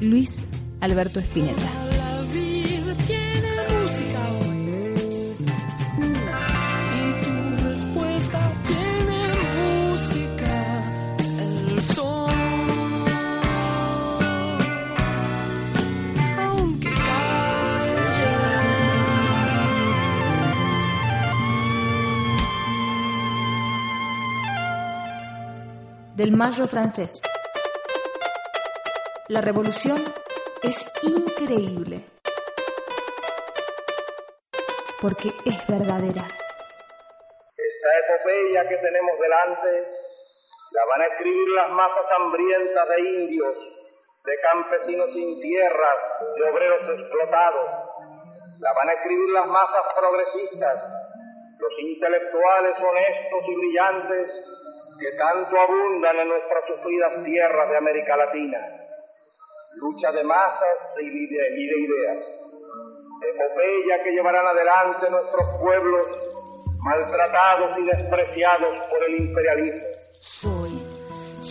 Luis 0.01 0.43
Alberto 0.81 1.19
Spinetta. 1.21 1.82
Del 26.23 26.37
Mayo 26.37 26.65
francés. 26.67 27.21
La 29.27 29.41
revolución 29.41 30.01
es 30.61 30.85
increíble. 31.01 32.05
Porque 35.01 35.27
es 35.43 35.67
verdadera. 35.67 36.23
Esta 37.59 37.89
epopeya 37.99 38.69
que 38.69 38.77
tenemos 38.77 39.19
delante 39.19 39.83
la 40.71 40.85
van 40.95 41.01
a 41.01 41.05
escribir 41.07 41.49
las 41.49 41.69
masas 41.71 42.05
hambrientas 42.17 42.87
de 42.87 42.99
indios, 43.01 43.57
de 44.23 44.39
campesinos 44.39 45.11
sin 45.11 45.41
tierras, 45.41 45.99
de 46.37 46.49
obreros 46.49 47.01
explotados. 47.01 47.69
La 48.59 48.71
van 48.71 48.87
a 48.87 48.93
escribir 48.93 49.29
las 49.29 49.47
masas 49.47 49.93
progresistas, 49.93 50.83
los 51.59 51.79
intelectuales 51.79 52.77
honestos 52.79 53.43
y 53.45 53.55
brillantes 53.55 54.62
que 54.99 55.17
tanto 55.17 55.59
abundan 55.59 56.19
en 56.19 56.27
nuestras 56.29 56.65
sufridas 56.67 57.23
tierras 57.23 57.69
de 57.69 57.77
América 57.77 58.17
Latina. 58.17 58.59
Lucha 59.75 60.11
de 60.11 60.23
masas 60.23 60.77
y 61.01 61.27
de, 61.27 61.61
ideas. 61.61 62.17
Epopeya 63.21 64.03
que 64.03 64.11
llevarán 64.11 64.45
adelante 64.45 65.09
nuestros 65.09 65.61
pueblos 65.61 66.07
maltratados 66.79 67.77
y 67.79 67.83
despreciados 67.83 68.79
por 68.89 69.03
el 69.03 69.15
imperialismo. 69.15 69.87
Soy, 70.19 70.82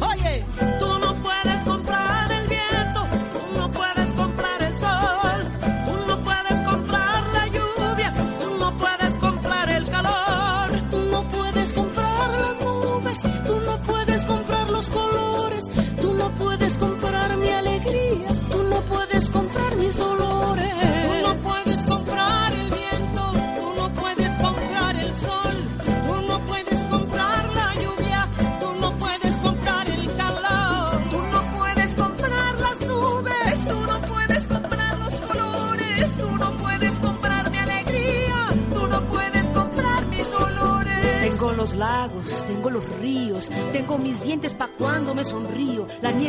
Oye, 0.00 0.44
tú 0.78 0.98
no 0.98 1.14
puedes 1.22 1.55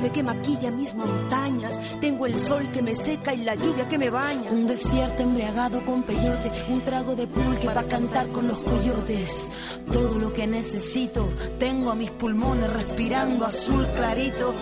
nieve 0.07 0.11
que 0.11 0.23
maquilla 0.23 0.71
mis 0.71 0.93
montañas, 0.93 1.79
tengo 1.99 2.25
el 2.25 2.35
sol 2.39 2.69
que 2.71 2.81
me 2.81 2.95
seca 2.95 3.33
y 3.33 3.43
la 3.43 3.55
lluvia 3.55 3.87
que 3.87 3.97
me 3.97 4.09
baña. 4.09 4.51
Un 4.51 4.67
desierto 4.67 5.23
embriagado 5.23 5.83
con 5.85 6.03
peyote, 6.03 6.51
un 6.69 6.81
trago 6.81 7.15
de 7.15 7.27
pulque 7.27 7.65
para 7.65 7.83
cantar 7.83 8.27
con 8.27 8.47
los 8.47 8.63
coyotes. 8.63 9.47
Todo 9.91 10.19
lo 10.19 10.34
que 10.34 10.45
necesito, 10.47 11.30
tengo 11.60 11.91
a 11.91 11.95
mis 11.95 12.12
pulmones 12.12 12.71
respirando 12.71 13.45
azul 13.45 13.86
clarito. 13.95 14.54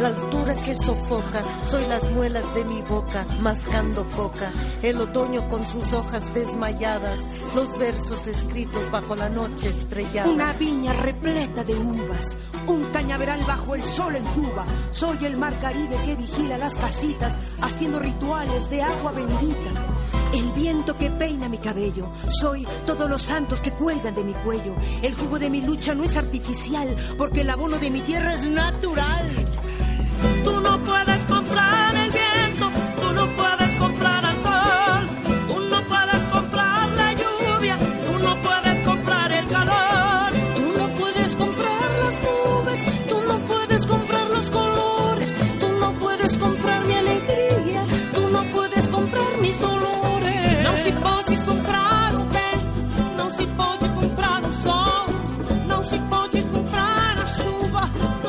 La 0.00 0.08
altura 0.08 0.54
que 0.56 0.74
sofoca, 0.74 1.42
soy 1.68 1.86
las 1.86 2.10
muelas 2.10 2.54
de 2.54 2.64
mi 2.64 2.82
boca, 2.82 3.26
mascando 3.40 4.06
coca. 4.10 4.52
El 4.82 5.00
otoño 5.00 5.48
con 5.48 5.64
sus 5.64 5.92
hojas 5.92 6.22
desmayadas, 6.34 7.18
los 7.54 7.78
versos 7.78 8.26
escritos 8.26 8.90
bajo 8.90 9.16
la 9.16 9.30
noche 9.30 9.68
estrellada. 9.68 10.30
Una 10.30 10.52
viña 10.52 10.92
repleta 10.92 11.64
de 11.64 11.74
uvas, 11.74 12.36
un 12.66 12.84
cañaveral 12.92 13.40
bajo 13.46 13.74
el 13.74 13.82
sol 13.82 14.16
en 14.16 14.24
Cuba. 14.24 14.66
Soy 14.90 15.24
el 15.24 15.38
mar 15.38 15.58
Caribe 15.60 15.96
que 16.04 16.16
vigila 16.16 16.58
las 16.58 16.74
casitas, 16.74 17.36
haciendo 17.62 18.00
rituales 18.00 18.68
de 18.68 18.82
agua 18.82 19.12
bendita. 19.12 19.93
El 20.34 20.50
viento 20.50 20.98
que 20.98 21.12
peina 21.12 21.48
mi 21.48 21.58
cabello, 21.58 22.08
soy 22.28 22.66
todos 22.84 23.08
los 23.08 23.22
santos 23.22 23.60
que 23.60 23.70
cuelgan 23.70 24.16
de 24.16 24.24
mi 24.24 24.32
cuello. 24.32 24.74
El 25.00 25.14
jugo 25.14 25.38
de 25.38 25.48
mi 25.48 25.60
lucha 25.60 25.94
no 25.94 26.02
es 26.02 26.16
artificial, 26.16 26.96
porque 27.16 27.42
el 27.42 27.50
abono 27.50 27.78
de 27.78 27.88
mi 27.88 28.00
tierra 28.00 28.34
es 28.34 28.42
natural. 28.42 29.30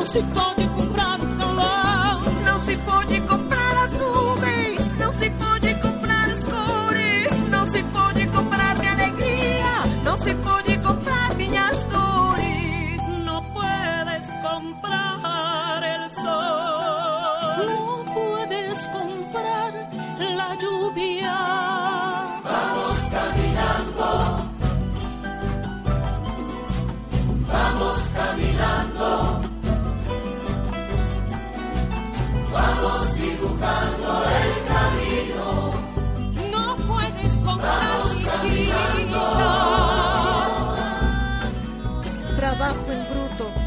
sit 0.06 0.34
down. 0.36 0.65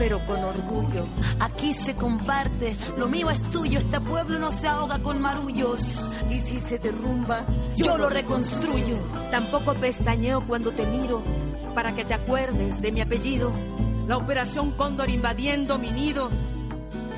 Pero 0.08 0.24
con 0.24 0.42
orgullo. 0.42 1.06
Aquí 1.38 1.74
se 1.74 1.94
comparte, 1.94 2.78
lo 2.96 3.08
mío 3.08 3.28
es 3.28 3.42
tuyo, 3.50 3.78
este 3.78 4.00
pueblo 4.00 4.38
no 4.38 4.50
se 4.50 4.66
ahoga 4.66 4.98
con 5.00 5.20
marullos. 5.20 5.80
Y 6.30 6.36
si 6.36 6.60
se 6.60 6.78
derrumba, 6.78 7.44
Yo 7.76 7.98
lo 7.98 8.08
reconstruyo. 8.08 8.96
Tampoco 9.30 9.74
pestañeo 9.74 10.46
cuando 10.46 10.72
te 10.72 10.86
miro 10.86 11.22
para 11.74 11.94
que 11.94 12.06
te 12.06 12.14
acuerdes 12.14 12.80
de 12.80 12.90
mi 12.90 13.02
apellido. 13.02 13.52
La 14.06 14.16
operación 14.16 14.70
Cóndor 14.72 15.10
invadiendo 15.10 15.78
mi 15.78 15.90
nido. 15.90 16.30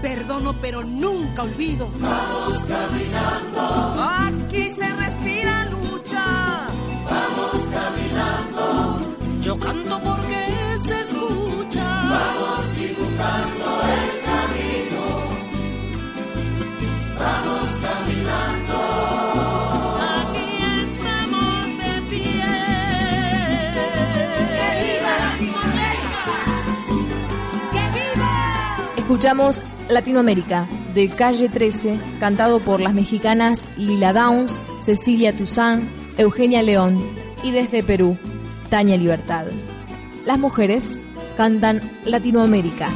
Perdono 0.02 0.54
pero 0.60 0.82
nunca 0.82 1.44
olvido. 1.44 1.88
Vamos 2.00 2.58
caminando. 2.64 3.60
Aquí 4.02 4.68
se 4.70 4.94
respira 4.96 5.64
lucha. 5.66 6.66
Vamos 7.08 7.68
caminando. 7.72 9.16
Yo 9.40 9.58
canto 9.60 10.00
porque 10.00 10.76
se 10.84 11.00
escucha. 11.02 11.39
Escuchamos 29.10 29.60
Latinoamérica 29.88 30.66
de 30.94 31.08
Calle 31.08 31.48
13, 31.48 31.98
cantado 32.20 32.60
por 32.60 32.80
las 32.80 32.94
mexicanas 32.94 33.64
Lila 33.76 34.12
Downs, 34.12 34.62
Cecilia 34.78 35.36
Toussaint, 35.36 35.90
Eugenia 36.16 36.62
León 36.62 37.04
y 37.42 37.50
desde 37.50 37.82
Perú, 37.82 38.16
Tania 38.70 38.96
Libertad. 38.96 39.46
Las 40.24 40.38
mujeres 40.38 40.98
cantan 41.40 41.80
Latinoamérica. 42.04 42.90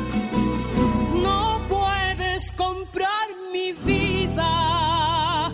No 1.15 1.67
puedes 1.67 2.53
comprar 2.53 3.27
mi 3.51 3.73
vida. 3.73 5.51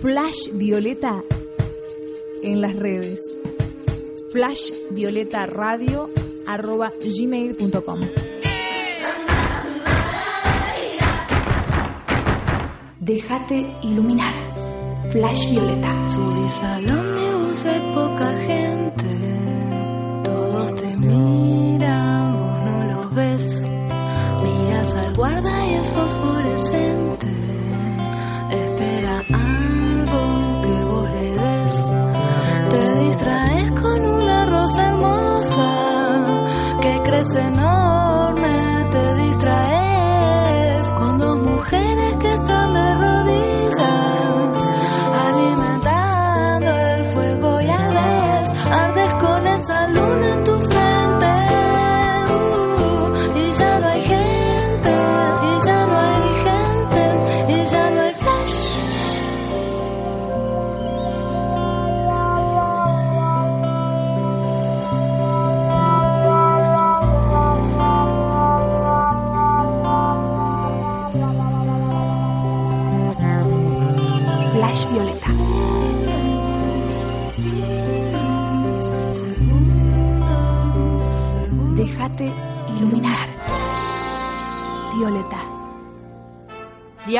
Flash 0.00 0.54
Violeta 0.54 1.20
en 2.42 2.62
las 2.62 2.76
redes. 2.76 3.38
Flash 4.32 4.72
Violeta 4.92 5.44
Radio 5.44 6.08
arroba 6.46 6.90
gmail.com. 7.04 8.00
Déjate 13.00 13.76
iluminar. 13.82 14.34
Flash 15.10 15.50
Violeta. 15.50 15.90
Al 16.62 16.90
ómnibus, 16.90 17.64
hay 17.66 17.80
poca 17.94 18.34
gente. 18.46 19.39
Todos 20.70 20.82
te 20.82 20.96
miran, 20.96 22.32
vos 22.32 22.64
no 22.64 22.84
los 22.84 23.14
ves. 23.14 23.62
Miras 24.42 24.94
al 24.94 25.14
guarda 25.14 25.66
y 25.66 25.74
es 25.74 25.90
fosforescente. 25.90 26.89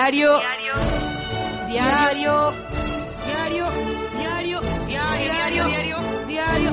Diario. 0.00 0.38
Diario. 1.68 2.52
Diario. 3.26 3.66
Diario. 4.16 4.60
Diario. 4.88 5.64
Diario. 5.66 5.96
Diario. 6.26 6.70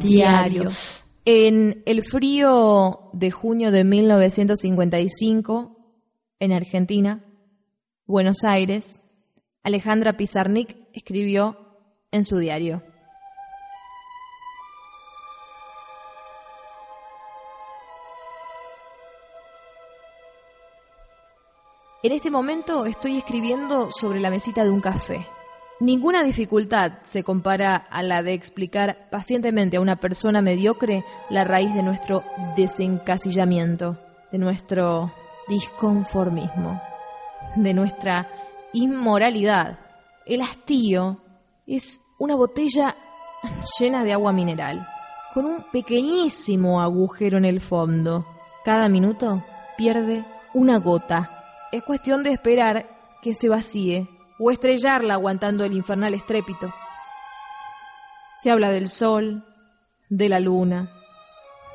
Diario. 0.00 0.70
En 1.24 1.84
el 1.86 2.02
frío 2.02 3.10
de 3.12 3.30
junio 3.30 3.70
de 3.70 3.84
1955, 3.84 5.78
en 6.40 6.52
Argentina, 6.52 7.24
Buenos 8.04 8.42
Aires, 8.42 9.24
Alejandra 9.62 10.16
Pizarnik 10.16 10.76
escribió 10.92 11.56
en 12.10 12.24
su 12.24 12.38
diario. 12.38 12.82
En 22.04 22.10
este 22.10 22.32
momento 22.32 22.84
estoy 22.84 23.16
escribiendo 23.16 23.92
sobre 23.92 24.18
la 24.18 24.28
mesita 24.28 24.64
de 24.64 24.70
un 24.70 24.80
café. 24.80 25.24
Ninguna 25.78 26.24
dificultad 26.24 26.94
se 27.04 27.22
compara 27.22 27.76
a 27.76 28.02
la 28.02 28.24
de 28.24 28.32
explicar 28.32 29.08
pacientemente 29.08 29.76
a 29.76 29.80
una 29.80 29.94
persona 29.94 30.42
mediocre 30.42 31.04
la 31.30 31.44
raíz 31.44 31.72
de 31.74 31.84
nuestro 31.84 32.24
desencasillamiento, 32.56 33.98
de 34.32 34.38
nuestro 34.38 35.12
disconformismo, 35.46 36.82
de 37.54 37.72
nuestra 37.72 38.26
inmoralidad. 38.72 39.78
El 40.26 40.42
hastío 40.42 41.18
es 41.68 42.00
una 42.18 42.34
botella 42.34 42.96
llena 43.78 44.02
de 44.02 44.12
agua 44.12 44.32
mineral, 44.32 44.84
con 45.34 45.44
un 45.44 45.62
pequeñísimo 45.70 46.82
agujero 46.82 47.38
en 47.38 47.44
el 47.44 47.60
fondo. 47.60 48.26
Cada 48.64 48.88
minuto 48.88 49.40
pierde 49.76 50.24
una 50.52 50.78
gota. 50.78 51.41
Es 51.72 51.82
cuestión 51.82 52.22
de 52.22 52.32
esperar 52.32 52.86
que 53.22 53.32
se 53.32 53.48
vacíe 53.48 54.06
o 54.38 54.50
estrellarla 54.50 55.14
aguantando 55.14 55.64
el 55.64 55.72
infernal 55.72 56.12
estrépito. 56.12 56.70
Se 58.36 58.50
habla 58.50 58.70
del 58.70 58.90
sol, 58.90 59.42
de 60.10 60.28
la 60.28 60.38
luna, 60.38 60.90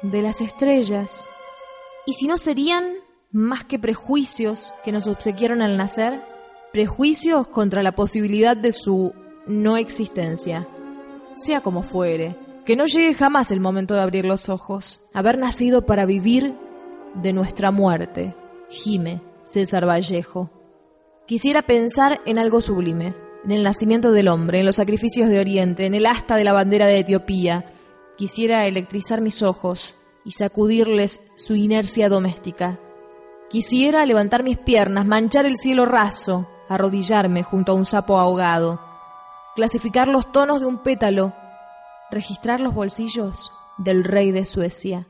de 0.04 0.22
las 0.22 0.39
estrellas. 0.39 1.28
¿Y 2.06 2.14
si 2.14 2.28
no 2.28 2.38
serían 2.38 2.86
más 3.32 3.64
que 3.64 3.80
prejuicios 3.80 4.72
que 4.84 4.91
nos 4.91 5.08
obsequiaron 5.08 5.64
al 5.64 5.78
nacer? 5.78 6.22
Prejuicios 6.72 7.48
contra 7.48 7.82
la 7.82 7.93
posibilidad 7.93 8.56
de 8.56 8.74
su 8.74 9.16
no 9.48 9.78
existencia. 9.78 10.68
Sea 11.34 11.62
como 11.62 11.82
fuere, 11.82 12.36
que 12.66 12.76
no 12.76 12.86
llegue 12.86 13.16
jamás 13.16 13.50
el 13.50 13.62
momento 13.62 13.95
de 13.95 14.02
abrir 14.02 14.26
los 14.26 14.48
ojos. 14.48 15.00
Haber 15.12 15.39
nacido 15.39 15.88
para 15.88 16.06
vivir 16.06 16.54
de 17.16 17.34
nuestra 17.34 17.72
muerte. 17.72 18.36
Gime 18.70 19.27
César 19.48 19.88
Vallejo. 19.88 20.50
Quisiera 21.26 21.62
pensar 21.62 22.22
en 22.26 22.38
algo 22.38 22.62
sublime, 22.62 23.16
en 23.43 23.52
el 23.52 23.64
nacimiento 23.64 24.12
del 24.12 24.28
hombre, 24.28 24.60
en 24.60 24.66
los 24.66 24.76
sacrificios 24.76 25.30
de 25.30 25.39
Oriente, 25.39 25.86
en 25.86 25.93
el 25.93 26.06
asta 26.06 26.36
de 26.36 26.43
la 26.43 26.54
bandera 26.54 26.86
de 26.86 27.00
Etiopía. 27.00 27.66
Quisiera 28.18 28.66
electrizar 28.66 29.22
mis 29.22 29.41
ojos 29.41 29.95
y 30.26 30.32
sacudirles 30.32 31.32
su 31.38 31.56
inercia 31.56 32.10
doméstica. 32.10 32.80
Quisiera 33.50 34.06
levantar 34.06 34.43
mis 34.43 34.58
piernas, 34.58 35.06
manchar 35.06 35.45
el 35.45 35.56
cielo 35.56 35.86
raso, 35.86 36.50
arrodillarme 36.68 37.43
junto 37.43 37.72
a 37.72 37.76
un 37.76 37.86
sapo 37.86 38.20
ahogado, 38.20 38.82
clasificar 39.56 40.10
los 40.10 40.32
tonos 40.34 40.60
de 40.60 40.66
un 40.66 40.80
pétalo, 40.80 41.34
registrar 42.12 42.60
los 42.60 42.74
bolsillos 42.74 43.52
del 43.78 44.04
rey 44.04 44.32
de 44.32 44.45
Suecia, 44.45 45.08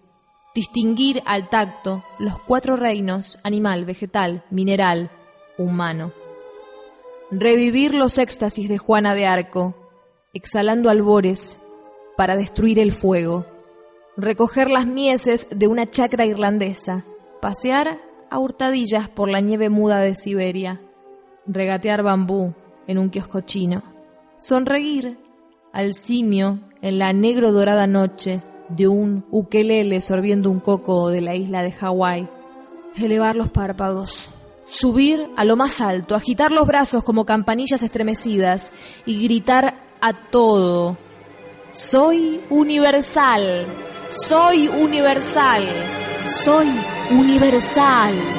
distinguir 0.58 1.22
al 1.28 1.50
tacto 1.50 2.04
los 2.18 2.40
cuatro 2.40 2.78
reinos, 2.78 3.38
animal, 3.44 3.86
vegetal, 3.86 4.44
mineral, 4.50 5.12
humano. 5.56 6.14
Revivir 7.30 7.94
los 7.94 8.18
éxtasis 8.18 8.68
de 8.68 8.80
Juana 8.80 9.14
de 9.14 9.28
Arco, 9.28 9.76
exhalando 10.34 10.90
albores 10.90 11.62
para 12.16 12.36
destruir 12.36 12.80
el 12.80 12.92
fuego. 12.92 13.46
Recoger 14.16 14.72
las 14.72 14.88
mieses 14.88 15.48
de 15.52 15.68
una 15.68 15.86
chacra 15.86 16.26
irlandesa. 16.26 17.06
Pasear 17.40 18.00
a 18.32 18.40
hurtadillas 18.40 19.10
por 19.10 19.30
la 19.30 19.42
nieve 19.42 19.70
muda 19.70 20.00
de 20.00 20.16
Siberia. 20.16 20.82
Regatear 21.46 22.02
bambú 22.02 22.56
en 22.88 22.98
un 22.98 23.12
kiosco 23.12 23.42
chino. 23.42 23.84
Sonreír 24.40 25.20
al 25.72 25.94
simio 25.94 26.58
en 26.82 26.98
la 26.98 27.14
negro 27.14 27.52
dorada 27.52 27.86
noche 27.86 28.42
de 28.70 28.88
un 28.88 29.26
ukelele 29.32 30.02
sorbiendo 30.02 30.50
un 30.50 30.60
coco 30.60 31.10
de 31.10 31.22
la 31.22 31.36
isla 31.36 31.62
de 31.62 31.72
Hawái. 31.72 32.28
Elevar 32.96 33.36
los 33.36 33.50
párpados. 33.50 34.30
Subir 34.70 35.30
a 35.38 35.46
lo 35.46 35.56
más 35.56 35.80
alto, 35.80 36.16
agitar 36.16 36.52
los 36.52 36.68
brazos 36.68 37.04
como 37.04 37.26
campanillas 37.26 37.82
estremecidas. 37.82 38.74
Y 39.06 39.24
gritar 39.24 39.78
a 40.02 40.30
todo, 40.30 40.98
soy 41.72 42.42
universal, 42.50 43.66
soy 44.10 44.68
universal, 44.68 45.64
soy 46.30 46.68
universal. 47.12 48.37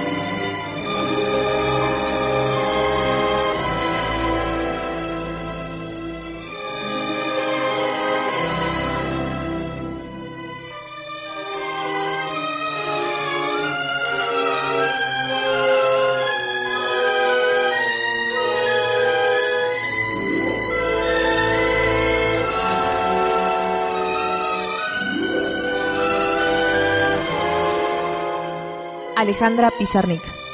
Alejandra 29.28 29.70
Pizarnik. 29.70 30.47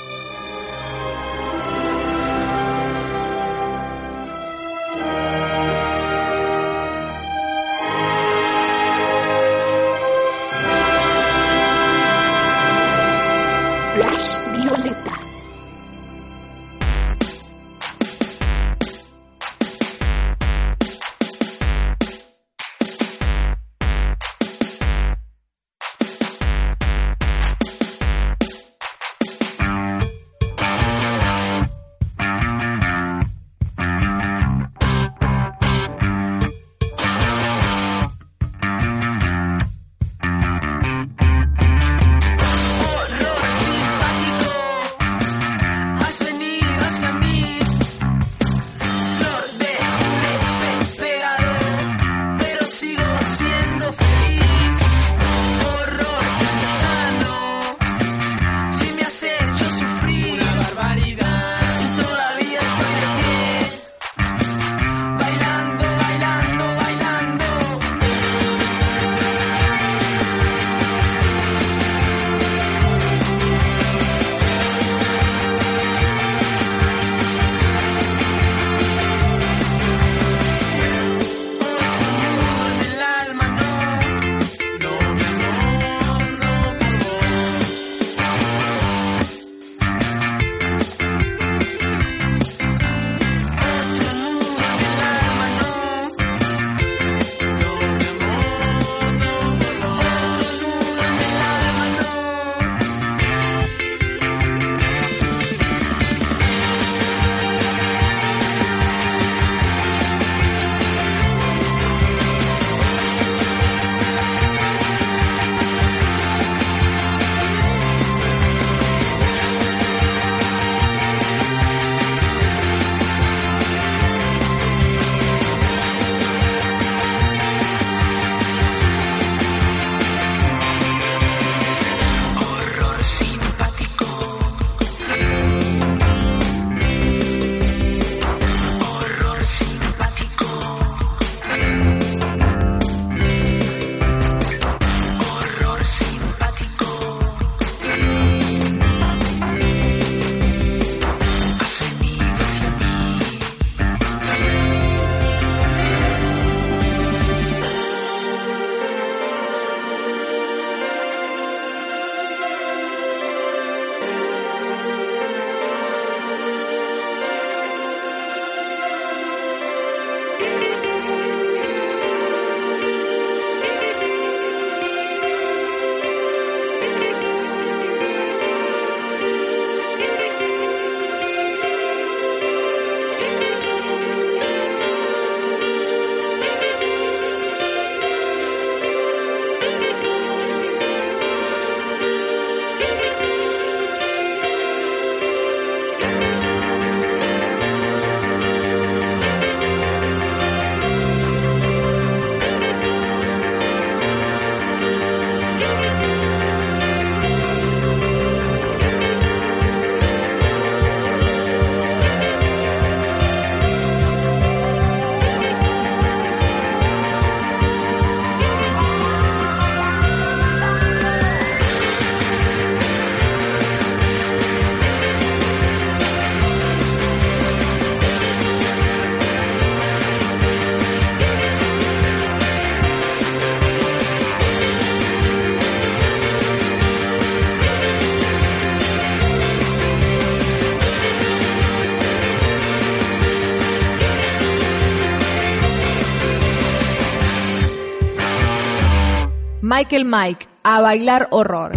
Michael 249.77 250.05
Mike, 250.05 250.47
a 250.62 250.81
bailar 250.81 251.27
horror. 251.33 251.72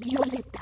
Violeta. 0.00 0.60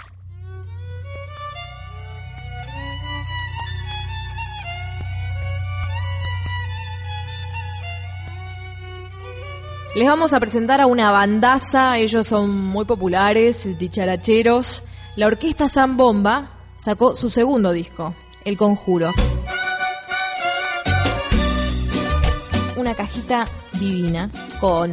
Les 9.94 10.06
vamos 10.06 10.34
a 10.34 10.40
presentar 10.40 10.82
a 10.82 10.86
una 10.86 11.10
bandaza, 11.10 11.96
ellos 11.96 12.26
son 12.26 12.50
muy 12.50 12.84
populares, 12.84 13.78
dicharacheros. 13.78 14.82
La 15.16 15.26
orquesta 15.26 15.68
Zambomba 15.68 16.50
sacó 16.76 17.14
su 17.14 17.30
segundo 17.30 17.72
disco, 17.72 18.14
El 18.44 18.58
Conjuro. 18.58 19.10
Una 22.84 22.94
cajita 22.94 23.46
divina 23.80 24.30
con 24.60 24.92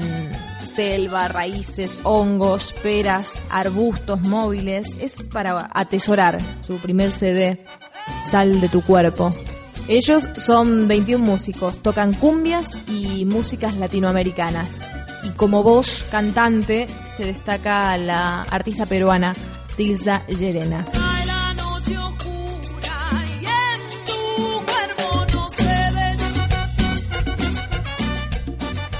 selva, 0.63 1.27
raíces, 1.27 1.99
hongos, 2.03 2.71
peras, 2.81 3.33
arbustos 3.49 4.21
móviles. 4.21 4.95
Es 5.01 5.23
para 5.23 5.69
atesorar 5.73 6.37
su 6.65 6.77
primer 6.77 7.11
CD, 7.11 7.65
Sal 8.29 8.61
de 8.61 8.69
tu 8.69 8.81
cuerpo. 8.81 9.35
Ellos 9.89 10.29
son 10.37 10.87
21 10.87 11.25
músicos, 11.25 11.79
tocan 11.79 12.13
cumbias 12.13 12.77
y 12.87 13.25
músicas 13.25 13.75
latinoamericanas. 13.75 14.87
Y 15.23 15.31
como 15.31 15.61
voz 15.61 16.05
cantante 16.09 16.87
se 17.13 17.25
destaca 17.25 17.97
la 17.97 18.43
artista 18.43 18.85
peruana 18.85 19.35
Tilsa 19.75 20.25
Llerena. 20.27 20.85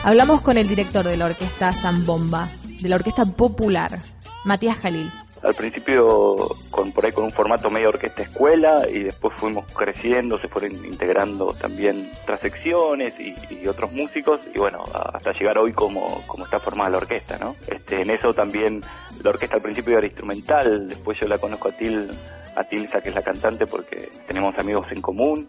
Hablamos 0.03 0.41
con 0.41 0.57
el 0.57 0.67
director 0.67 1.05
de 1.05 1.15
la 1.15 1.25
orquesta 1.25 1.71
Zambomba, 1.71 2.49
de 2.81 2.89
la 2.89 2.95
orquesta 2.95 3.23
popular, 3.23 3.99
Matías 4.45 4.77
Jalil. 4.77 5.11
Al 5.43 5.53
principio 5.53 6.49
con 6.71 6.91
por 6.91 7.05
ahí 7.05 7.11
con 7.11 7.25
un 7.25 7.31
formato 7.31 7.69
medio 7.69 7.89
orquesta 7.89 8.23
escuela 8.23 8.89
y 8.91 9.03
después 9.03 9.35
fuimos 9.37 9.71
creciendo, 9.73 10.39
se 10.39 10.47
fueron 10.47 10.83
integrando 10.85 11.53
también 11.53 12.09
otras 12.23 12.39
secciones 12.39 13.13
y, 13.19 13.67
otros 13.67 13.91
músicos 13.91 14.39
y 14.53 14.57
bueno, 14.57 14.83
hasta 15.13 15.33
llegar 15.33 15.59
hoy 15.59 15.71
como, 15.71 16.23
como 16.25 16.45
está 16.45 16.59
formada 16.59 16.89
la 16.89 16.97
orquesta, 16.97 17.37
¿no? 17.37 17.55
Este, 17.67 18.01
en 18.01 18.09
eso 18.09 18.33
también 18.33 18.81
la 19.23 19.29
orquesta 19.29 19.57
al 19.57 19.61
principio 19.61 19.99
era 19.99 20.07
instrumental, 20.07 20.87
después 20.87 21.19
yo 21.19 21.27
la 21.27 21.37
conozco 21.37 21.69
a 21.69 21.71
Til, 21.73 22.09
a 22.55 22.63
Tilsa 22.63 23.01
que 23.01 23.09
es 23.09 23.15
la 23.15 23.21
cantante 23.21 23.67
porque 23.67 24.09
tenemos 24.27 24.57
amigos 24.57 24.87
en 24.91 25.01
común 25.01 25.47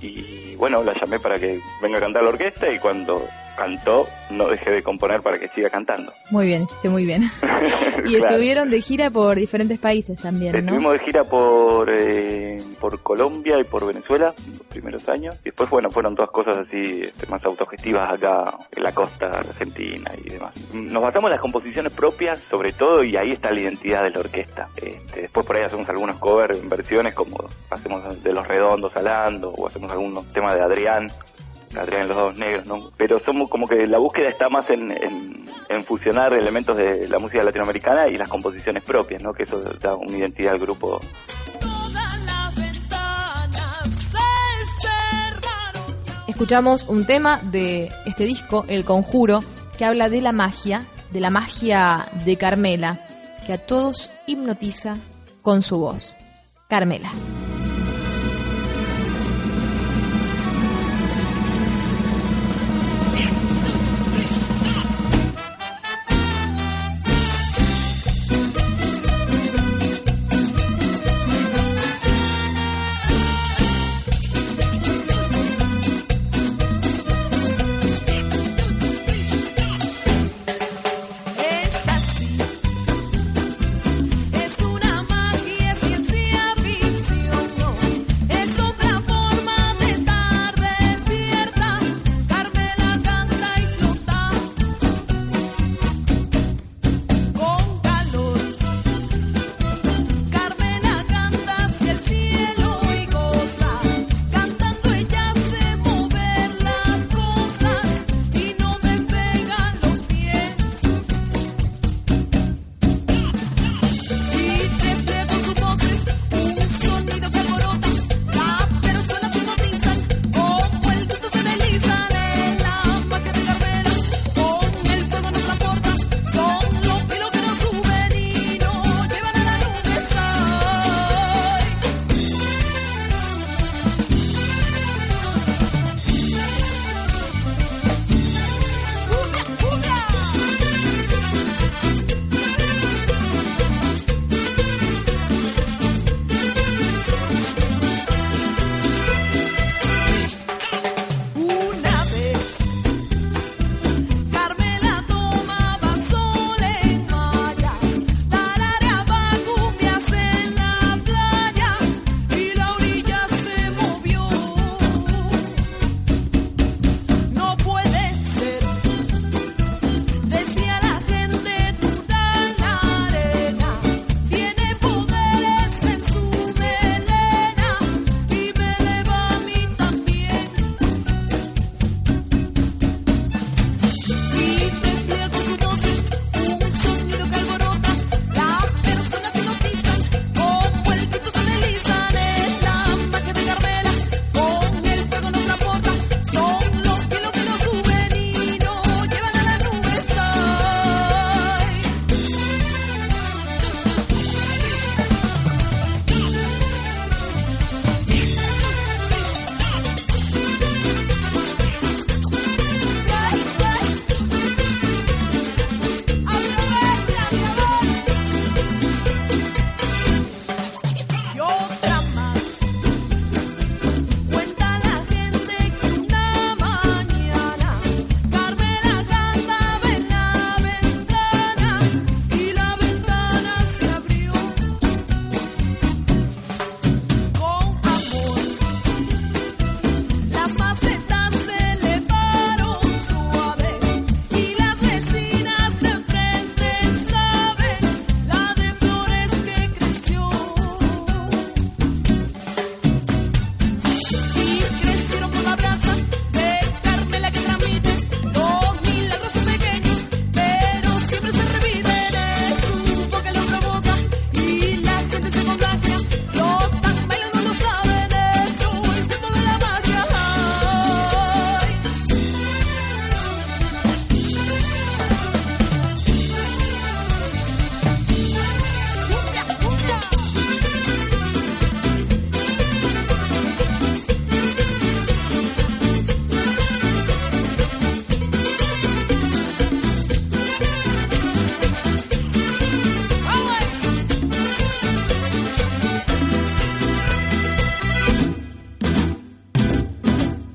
y 0.00 0.54
bueno, 0.56 0.82
la 0.82 0.94
llamé 1.00 1.18
para 1.18 1.36
que 1.38 1.60
venga 1.82 1.98
a 1.98 2.00
cantar 2.00 2.22
la 2.22 2.30
orquesta 2.30 2.70
y 2.72 2.78
cuando 2.78 3.26
cantó 3.56 4.06
no 4.30 4.48
dejé 4.48 4.70
de 4.70 4.82
componer 4.82 5.20
para 5.20 5.38
que 5.38 5.46
siga 5.48 5.68
cantando. 5.68 6.10
Muy 6.30 6.46
bien, 6.46 6.62
hiciste 6.62 6.88
muy 6.88 7.04
bien. 7.04 7.24
y 8.06 8.14
Claro. 8.16 8.28
estuvieron 8.34 8.70
de 8.70 8.80
gira 8.80 9.10
por 9.10 9.36
diferentes 9.36 9.78
países 9.78 10.20
también, 10.20 10.52
¿no? 10.52 10.58
Estuvimos 10.58 10.92
de 10.94 10.98
gira 11.00 11.24
por 11.24 11.90
eh, 11.90 12.56
por 12.80 13.00
Colombia 13.02 13.58
y 13.60 13.64
por 13.64 13.86
Venezuela 13.86 14.32
los 14.58 14.66
primeros 14.68 15.06
años. 15.08 15.34
Y 15.42 15.44
después, 15.46 15.68
bueno, 15.68 15.90
fueron 15.90 16.14
todas 16.16 16.30
cosas 16.30 16.58
así 16.58 17.02
este, 17.02 17.26
más 17.26 17.44
autogestivas 17.44 18.14
acá 18.14 18.56
en 18.74 18.82
la 18.82 18.92
costa 18.92 19.26
argentina 19.26 20.10
y 20.24 20.30
demás. 20.30 20.54
Nos 20.72 21.02
basamos 21.02 21.28
en 21.28 21.32
las 21.32 21.40
composiciones 21.40 21.92
propias, 21.92 22.38
sobre 22.38 22.72
todo, 22.72 23.04
y 23.04 23.16
ahí 23.16 23.32
está 23.32 23.50
la 23.52 23.60
identidad 23.60 24.02
de 24.02 24.10
la 24.10 24.20
orquesta. 24.20 24.68
Este, 24.76 25.22
después 25.22 25.44
por 25.46 25.56
ahí 25.56 25.64
hacemos 25.64 25.88
algunos 25.90 26.16
covers 26.16 26.58
en 26.58 26.68
versiones 26.70 27.14
como 27.14 27.36
hacemos 27.70 28.22
de 28.22 28.32
Los 28.32 28.48
Redondos 28.48 28.96
Alando 28.96 29.52
o 29.52 29.66
hacemos 29.72 29.90
algunos 29.90 30.26
temas 30.32 30.54
de 30.54 30.62
Adrián. 30.62 31.06
Adrián 31.74 32.06
los 32.06 32.16
dos 32.16 32.36
negros, 32.36 32.66
¿no? 32.66 32.90
Pero 32.98 33.18
somos 33.20 33.48
como 33.48 33.66
que 33.66 33.86
la 33.86 33.98
búsqueda 33.98 34.28
está 34.28 34.50
más 34.50 34.68
en, 34.68 34.90
en, 34.90 35.46
en 35.70 35.84
fusionar 35.84 36.34
elementos 36.34 36.76
de 36.76 37.08
la 37.08 37.18
música 37.18 37.42
latinoamericana 37.42 38.08
y 38.08 38.18
las 38.18 38.28
composiciones 38.28 38.82
propias, 38.84 39.22
¿no? 39.22 39.32
Que 39.32 39.44
eso 39.44 39.58
da 39.80 39.94
una 39.94 40.18
identidad 40.18 40.52
al 40.52 40.58
grupo 40.58 41.00
Escuchamos 46.28 46.88
un 46.88 47.06
tema 47.06 47.40
de 47.42 47.90
este 48.04 48.24
disco, 48.24 48.64
El 48.68 48.84
Conjuro, 48.84 49.40
que 49.78 49.84
habla 49.84 50.08
de 50.08 50.20
la 50.20 50.32
magia, 50.32 50.84
de 51.10 51.20
la 51.20 51.30
magia 51.30 52.06
de 52.24 52.36
Carmela, 52.36 53.00
que 53.46 53.54
a 53.54 53.58
todos 53.58 54.10
hipnotiza 54.26 54.96
con 55.42 55.62
su 55.62 55.78
voz. 55.78 56.18
Carmela. 56.68 57.10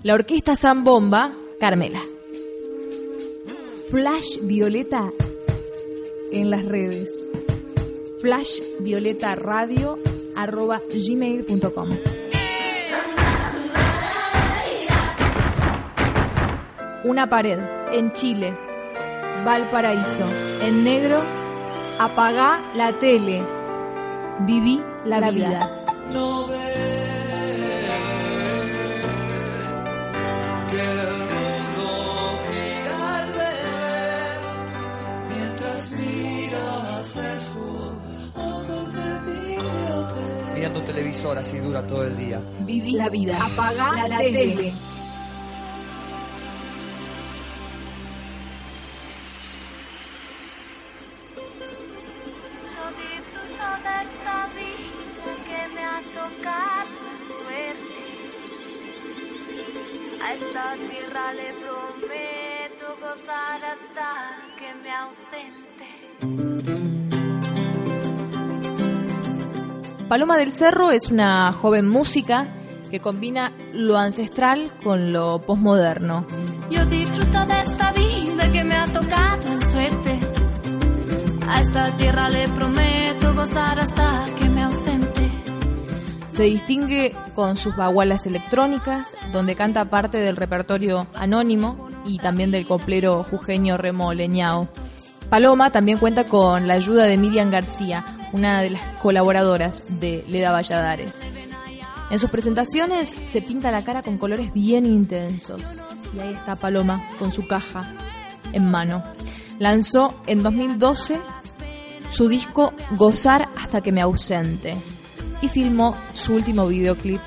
La 0.08 0.14
orquesta 0.14 0.56
Zambomba, 0.56 1.34
Carmela. 1.60 2.00
Flash 3.90 4.40
Violeta 4.44 5.12
en 6.32 6.50
las 6.50 6.64
redes. 6.64 7.28
Flash 8.22 8.62
Violeta 8.80 9.36
Radio 9.36 9.98
arroba 10.38 10.80
gmail.com. 10.80 11.90
Una 17.04 17.30
pared 17.30 17.60
en 17.92 18.14
Chile, 18.14 18.58
Valparaíso, 19.44 20.30
en 20.62 20.86
negro, 20.86 21.22
apagá 22.00 22.72
la 22.76 22.98
tele, 22.98 23.46
viví 24.46 24.82
la, 25.04 25.30
vida. 25.32 25.86
No 26.14 26.57
Televisor 41.18 41.38
así 41.40 41.58
dura 41.58 41.82
todo 41.82 42.04
el 42.06 42.16
día. 42.16 42.40
Viví 42.60 42.92
la 42.92 43.10
vida. 43.10 43.44
Apagá 43.44 44.08
la, 44.08 44.20
tele. 44.20 44.72
Paloma 70.18 70.38
del 70.38 70.52
Cerro 70.52 70.90
es 70.90 71.12
una 71.12 71.52
joven 71.52 71.88
música 71.88 72.48
que 72.90 73.00
combina 73.00 73.52
lo 73.72 73.98
ancestral 73.98 74.72
con 74.84 75.14
lo 75.14 75.44
posmoderno. 75.44 76.26
Yo 76.72 76.84
disfruto 76.88 77.46
de 77.46 77.62
esta 77.62 77.92
vida 77.92 78.52
que 78.52 78.64
me 78.64 78.74
ha 78.74 78.86
tocado 78.86 79.54
en 79.54 79.62
suerte. 79.62 80.20
A 81.48 81.62
esta 81.62 81.96
tierra 81.98 82.30
le 82.30 82.48
prometo 82.48 83.36
gozar 83.36 83.80
hasta 83.80 84.26
que 84.40 84.50
me 84.50 84.64
ausente. 84.64 85.32
Se 86.30 86.46
distingue 86.46 87.16
con 87.36 87.56
sus 87.56 87.76
bagualas 87.76 88.26
electrónicas, 88.26 89.16
donde 89.32 89.54
canta 89.54 89.86
parte 89.86 90.18
del 90.18 90.36
repertorio 90.36 91.06
anónimo 91.14 91.90
y 92.08 92.18
también 92.18 92.50
del 92.50 92.66
coplero 92.66 93.24
jujeño 93.24 93.78
Remo 93.78 94.12
Leñao. 94.16 94.68
Paloma 95.30 95.72
también 95.72 96.00
cuenta 96.00 96.24
con 96.24 96.68
la 96.68 96.74
ayuda 96.74 97.04
de 97.04 97.20
Miriam 97.20 97.52
García, 97.52 98.17
una 98.34 98.62
de 98.62 98.72
las 98.72 98.82
colaboradoras 99.02 100.00
de 100.00 100.24
Leda 100.28 100.52
Valladares. 100.52 101.26
En 102.10 102.20
sus 102.20 102.30
presentaciones 102.30 103.14
se 103.26 103.42
pinta 103.42 103.72
la 103.72 103.84
cara 103.84 104.02
con 104.02 104.18
colores 104.18 104.54
bien 104.54 104.86
intensos. 104.86 105.82
Y 106.16 106.20
ahí 106.20 106.34
está 106.34 106.56
Paloma 106.56 107.06
con 107.20 107.32
su 107.32 107.46
caja 107.48 107.94
en 108.54 108.70
mano. 108.72 109.04
Lanzó 109.60 110.22
en 110.26 110.44
2012 110.44 111.20
su 112.10 112.30
disco 112.30 112.74
Gozar 112.92 113.50
hasta 113.58 113.82
que 113.82 113.92
me 113.92 114.02
ausente 114.02 114.78
y 115.42 115.50
filmó 115.50 115.96
su 116.14 116.36
último 116.36 116.68
videoclip 116.68 117.22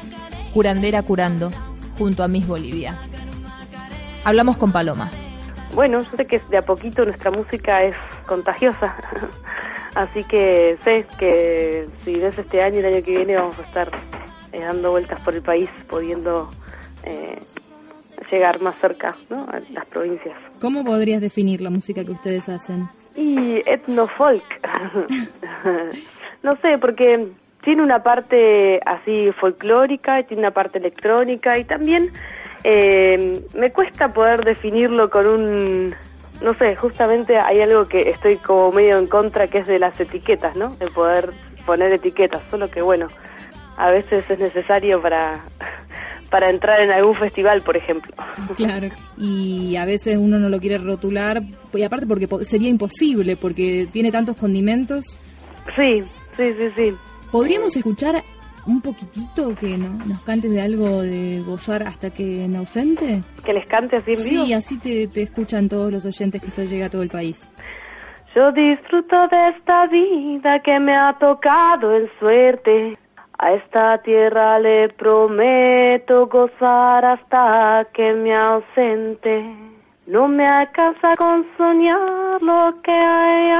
Curandera 0.54 1.02
Curando 1.02 1.50
junto 1.98 2.22
a 2.22 2.28
Miss 2.28 2.46
Bolivia. 2.46 2.98
Hablamos 4.24 4.56
con 4.56 4.72
Paloma. 4.72 5.10
Bueno, 5.74 6.00
yo 6.02 6.16
sé 6.16 6.26
que 6.26 6.40
de 6.50 6.58
a 6.58 6.62
poquito 6.62 7.04
nuestra 7.04 7.30
música 7.30 7.82
es 7.84 7.96
contagiosa, 8.26 8.96
así 9.94 10.24
que 10.24 10.76
sé 10.82 11.06
que 11.18 11.86
si 12.04 12.14
ves 12.16 12.38
este 12.38 12.62
año 12.62 12.76
y 12.76 12.78
el 12.80 12.86
año 12.86 13.04
que 13.04 13.16
viene 13.16 13.36
vamos 13.36 13.58
a 13.58 13.62
estar 13.62 13.90
eh, 14.52 14.60
dando 14.60 14.90
vueltas 14.90 15.20
por 15.20 15.34
el 15.34 15.42
país, 15.42 15.70
pudiendo 15.88 16.50
eh, 17.04 17.38
llegar 18.30 18.60
más 18.60 18.76
cerca 18.80 19.16
¿no? 19.28 19.44
a 19.44 19.60
las 19.72 19.86
provincias. 19.86 20.36
¿Cómo 20.60 20.84
podrías 20.84 21.20
definir 21.20 21.60
la 21.60 21.70
música 21.70 22.04
que 22.04 22.12
ustedes 22.12 22.48
hacen? 22.48 22.88
Y 23.14 23.60
etnofolk, 23.66 24.44
no 26.42 26.56
sé, 26.56 26.78
porque 26.80 27.28
tiene 27.62 27.82
una 27.82 28.02
parte 28.02 28.80
así 28.84 29.30
folclórica, 29.40 30.20
y 30.20 30.24
tiene 30.24 30.42
una 30.42 30.52
parte 30.52 30.78
electrónica 30.78 31.58
y 31.58 31.64
también 31.64 32.10
eh, 32.64 33.42
me 33.54 33.70
cuesta 33.72 34.12
poder 34.12 34.44
definirlo 34.44 35.08
con 35.10 35.26
un, 35.26 35.94
no 36.42 36.54
sé, 36.54 36.76
justamente 36.76 37.38
hay 37.38 37.60
algo 37.60 37.84
que 37.84 38.10
estoy 38.10 38.36
como 38.36 38.72
medio 38.72 38.98
en 38.98 39.06
contra 39.06 39.46
que 39.48 39.58
es 39.58 39.66
de 39.66 39.78
las 39.78 39.98
etiquetas, 40.00 40.56
¿no? 40.56 40.74
De 40.76 40.86
poder 40.88 41.30
poner 41.66 41.92
etiquetas, 41.92 42.42
solo 42.50 42.70
que 42.70 42.82
bueno, 42.82 43.06
a 43.76 43.90
veces 43.90 44.24
es 44.28 44.38
necesario 44.38 45.00
para 45.00 45.44
para 46.30 46.48
entrar 46.48 46.80
en 46.80 46.92
algún 46.92 47.16
festival, 47.16 47.60
por 47.62 47.76
ejemplo. 47.76 48.14
Claro, 48.56 48.88
y 49.18 49.74
a 49.76 49.84
veces 49.84 50.16
uno 50.18 50.38
no 50.38 50.48
lo 50.48 50.58
quiere 50.60 50.78
rotular, 50.78 51.42
y 51.74 51.82
aparte 51.82 52.06
porque 52.06 52.28
po- 52.28 52.44
sería 52.44 52.68
imposible, 52.68 53.36
porque 53.36 53.88
tiene 53.92 54.12
tantos 54.12 54.36
condimentos. 54.36 55.18
Sí, 55.76 56.02
sí, 56.36 56.54
sí, 56.58 56.70
sí. 56.76 56.92
¿Podríamos 57.32 57.74
escuchar 57.76 58.22
un 58.66 58.80
poquitito 58.80 59.54
que 59.54 59.76
no- 59.78 60.04
nos 60.06 60.20
cantes 60.22 60.50
de 60.52 60.60
algo 60.60 61.02
de 61.02 61.42
gozar 61.46 61.82
hasta 61.82 62.10
que 62.10 62.46
me 62.48 62.58
ausente? 62.58 63.22
Que 63.44 63.52
les 63.52 63.66
cante 63.66 63.96
así 63.96 64.12
en 64.12 64.22
vivo. 64.24 64.44
Sí, 64.44 64.52
así 64.52 64.78
te, 64.78 65.06
te 65.08 65.22
escuchan 65.22 65.68
todos 65.68 65.90
los 65.92 66.04
oyentes 66.04 66.40
que 66.40 66.48
esto 66.48 66.62
llega 66.64 66.86
a 66.86 66.90
todo 66.90 67.02
el 67.02 67.10
país. 67.10 67.48
Yo 68.34 68.52
disfruto 68.52 69.26
de 69.28 69.48
esta 69.48 69.86
vida 69.88 70.60
que 70.62 70.78
me 70.78 70.94
ha 70.96 71.12
tocado 71.18 71.96
en 71.96 72.08
suerte. 72.20 72.96
A 73.42 73.54
esta 73.54 73.98
tierra 74.02 74.58
le 74.60 74.90
prometo 74.90 76.26
gozar 76.28 77.04
hasta 77.04 77.86
que 77.94 78.12
me 78.12 78.34
ausente. 78.36 79.42
No 80.06 80.28
me 80.28 80.46
alcanza 80.46 81.16
con 81.16 81.46
soñar 81.56 82.42
lo 82.42 82.74
que 82.82 82.92
hay 82.92 83.50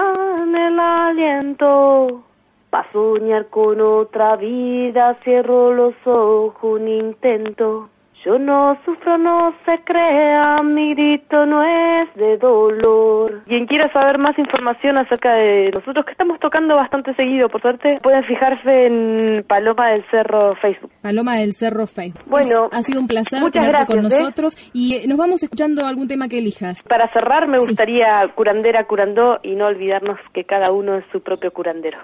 en 0.43 0.55
el 0.55 0.79
aliento. 0.79 2.23
Pa' 2.71 2.87
soñar 2.93 3.49
con 3.49 3.81
otra 3.81 4.37
vida 4.37 5.19
cierro 5.25 5.73
los 5.75 5.95
ojos 6.07 6.55
un 6.63 6.87
intento. 6.89 7.91
Yo 8.25 8.39
no 8.39 8.79
sufro, 8.85 9.17
no 9.17 9.55
se 9.65 9.79
crea, 9.83 10.63
mi 10.63 10.95
grito 10.95 11.47
no 11.47 11.65
es 11.65 12.15
de 12.17 12.37
dolor. 12.37 13.43
Quien 13.47 13.67
quiera 13.67 13.91
saber 13.95 14.19
más 14.19 14.39
información 14.39 14.99
acerca 14.99 15.33
de 15.35 15.71
nosotros, 15.71 16.05
que 16.05 16.13
estamos 16.13 16.39
tocando 16.39 16.77
bastante 16.77 17.15
seguido, 17.15 17.49
por 17.49 17.63
suerte, 17.63 17.99
pueden 18.03 18.23
fijarse 18.25 18.87
en 18.87 19.43
Paloma 19.49 19.89
del 19.93 20.05
Cerro 20.11 20.55
Facebook. 20.57 20.91
Paloma 21.01 21.37
del 21.37 21.55
Cerro 21.55 21.87
Facebook. 21.87 22.23
Bueno, 22.27 22.69
ha 22.71 22.83
sido 22.83 23.01
un 23.01 23.07
placer 23.07 23.41
tenerte 23.51 23.87
con 23.87 24.01
gracias, 24.01 24.21
¿eh? 24.21 24.23
nosotros 24.23 24.71
y 24.75 24.97
eh, 24.97 25.07
nos 25.09 25.17
vamos 25.17 25.43
escuchando 25.43 25.87
algún 25.87 26.07
tema 26.07 26.29
que 26.29 26.39
elijas. 26.39 26.83
Para 26.83 27.11
cerrar, 27.15 27.49
me 27.49 27.59
gustaría 27.59 28.21
curandera, 28.35 28.85
curandó 28.85 29.39
y 29.43 29.55
no 29.55 29.67
olvidarnos 29.67 30.19
que 30.35 30.45
cada 30.45 30.73
uno 30.73 30.99
es 30.99 31.05
su 31.11 31.23
propio 31.23 31.51
curandero. 31.53 31.97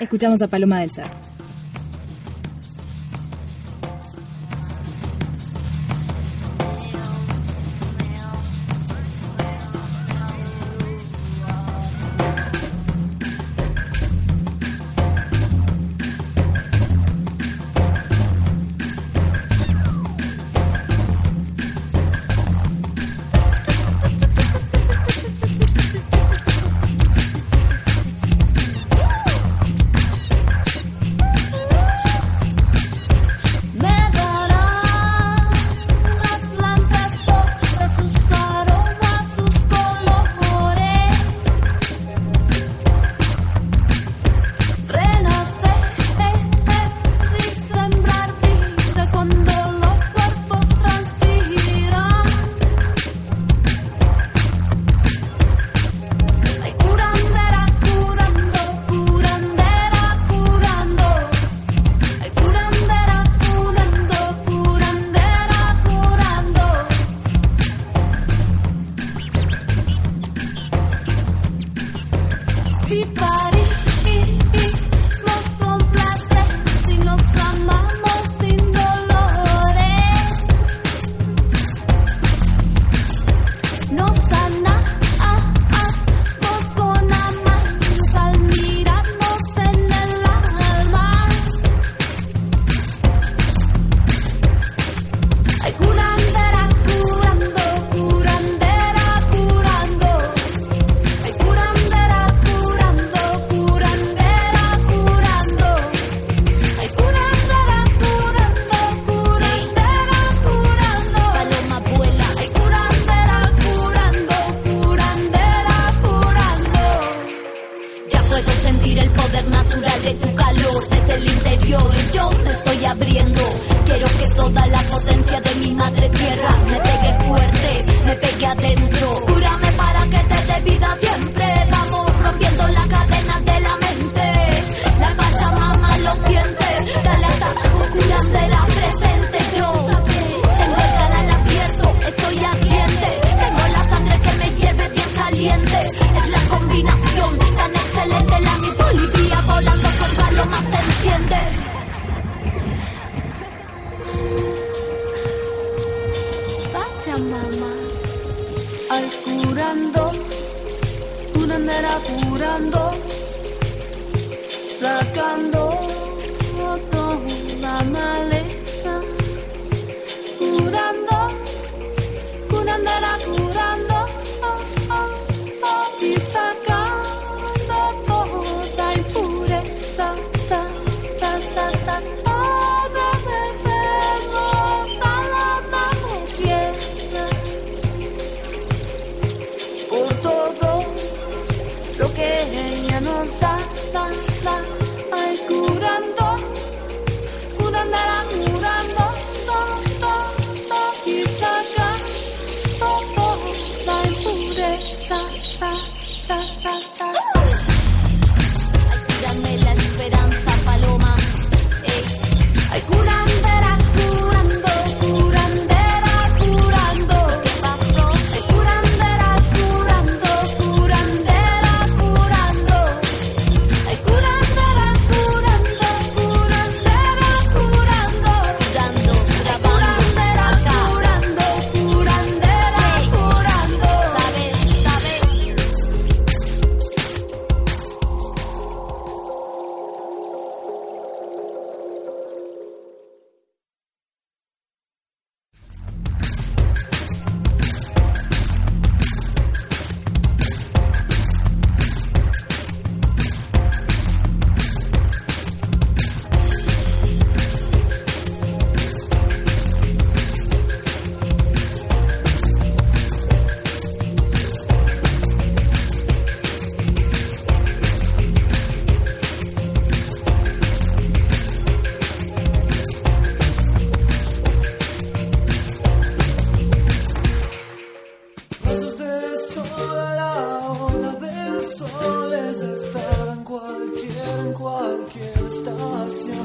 Escuchamos 0.00 0.40
a 0.42 0.48
Paloma 0.48 0.80
del 0.80 0.90
Cerro. 0.90 1.37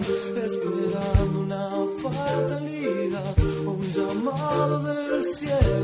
Esperando 0.10 1.40
una 1.40 1.70
fatalidad 2.02 3.36
o 3.66 3.72
un 3.72 3.90
llamado 3.90 4.84
del 4.84 5.24
cielo. 5.26 5.83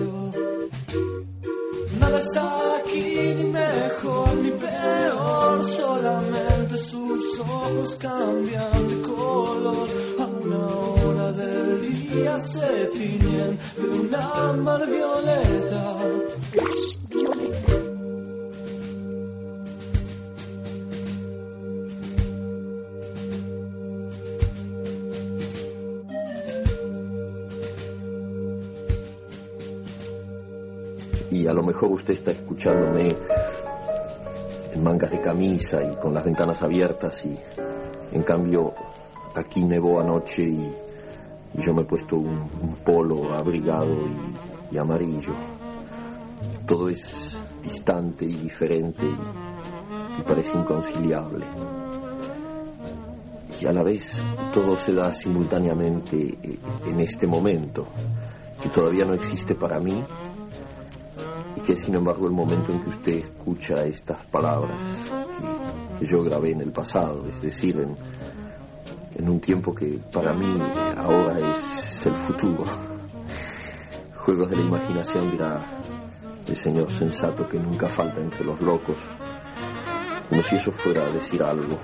Escuchándome 32.59 33.15
en 34.73 34.83
mangas 34.83 35.11
de 35.11 35.21
camisa 35.21 35.81
y 35.81 35.95
con 35.95 36.13
las 36.13 36.25
ventanas 36.25 36.61
abiertas 36.61 37.23
y 37.25 37.37
en 38.11 38.21
cambio 38.23 38.73
aquí 39.33 39.63
nevó 39.63 40.01
anoche 40.01 40.43
y, 40.43 40.75
y 41.53 41.61
yo 41.61 41.73
me 41.73 41.83
he 41.83 41.85
puesto 41.85 42.17
un, 42.17 42.49
un 42.61 42.75
polo 42.83 43.33
abrigado 43.33 43.93
y, 43.93 44.75
y 44.75 44.77
amarillo. 44.77 45.31
Todo 46.67 46.89
es 46.89 47.37
distante 47.63 48.25
y 48.25 48.33
diferente 48.33 49.05
y, 49.05 50.19
y 50.19 50.23
parece 50.23 50.57
inconciliable. 50.57 51.45
Y 53.61 53.65
a 53.67 53.71
la 53.71 53.83
vez 53.83 54.21
todo 54.53 54.75
se 54.75 54.93
da 54.93 55.13
simultáneamente 55.13 56.37
eh, 56.43 56.59
en 56.87 56.99
este 56.99 57.25
momento, 57.25 57.87
que 58.61 58.67
todavía 58.67 59.05
no 59.05 59.13
existe 59.13 59.55
para 59.55 59.79
mí 59.79 60.03
que 61.69 61.75
sin 61.75 61.93
embargo 61.93 62.25
el 62.25 62.31
momento 62.31 62.71
en 62.71 62.81
que 62.81 62.89
usted 62.89 63.13
escucha 63.17 63.85
estas 63.85 64.25
palabras 64.25 64.75
que, 65.99 66.07
yo 66.07 66.23
grabé 66.23 66.53
en 66.53 66.61
el 66.61 66.71
pasado, 66.71 67.27
es 67.27 67.39
decir, 67.43 67.77
en, 67.77 67.95
en 69.15 69.29
un 69.29 69.39
tiempo 69.39 69.75
que 69.75 69.99
para 70.11 70.33
mí 70.33 70.47
eh, 70.47 70.93
ahora 70.97 71.37
es 71.37 72.07
el 72.07 72.15
futuro. 72.15 72.63
Juegos 74.17 74.49
de 74.49 74.55
la 74.55 74.63
imaginación 74.63 75.29
dirá 75.29 75.63
el 76.47 76.55
señor 76.55 76.89
sensato 76.89 77.47
que 77.47 77.59
nunca 77.59 77.87
falta 77.87 78.19
entre 78.19 78.45
los 78.45 78.59
locos, 78.61 78.97
como 80.27 80.41
si 80.41 80.55
eso 80.55 80.71
fuera 80.71 81.05
a 81.05 81.09
decir 81.11 81.43
algo, 81.43 81.77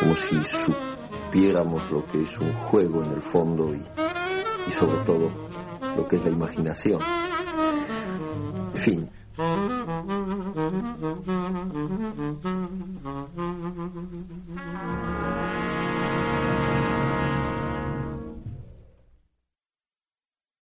como 0.00 0.14
si 0.16 0.40
supiéramos 0.42 1.90
lo 1.90 2.02
que 2.06 2.22
es 2.22 2.38
un 2.38 2.54
juego 2.54 3.04
en 3.04 3.12
el 3.12 3.20
fondo 3.20 3.74
y, 3.74 3.82
y 4.66 4.72
sobre 4.72 5.04
todo 5.04 5.30
lo 5.98 6.08
que 6.08 6.16
es 6.16 6.24
la 6.24 6.30
imaginación. 6.30 7.02
En 8.84 8.90
fin, 8.90 9.08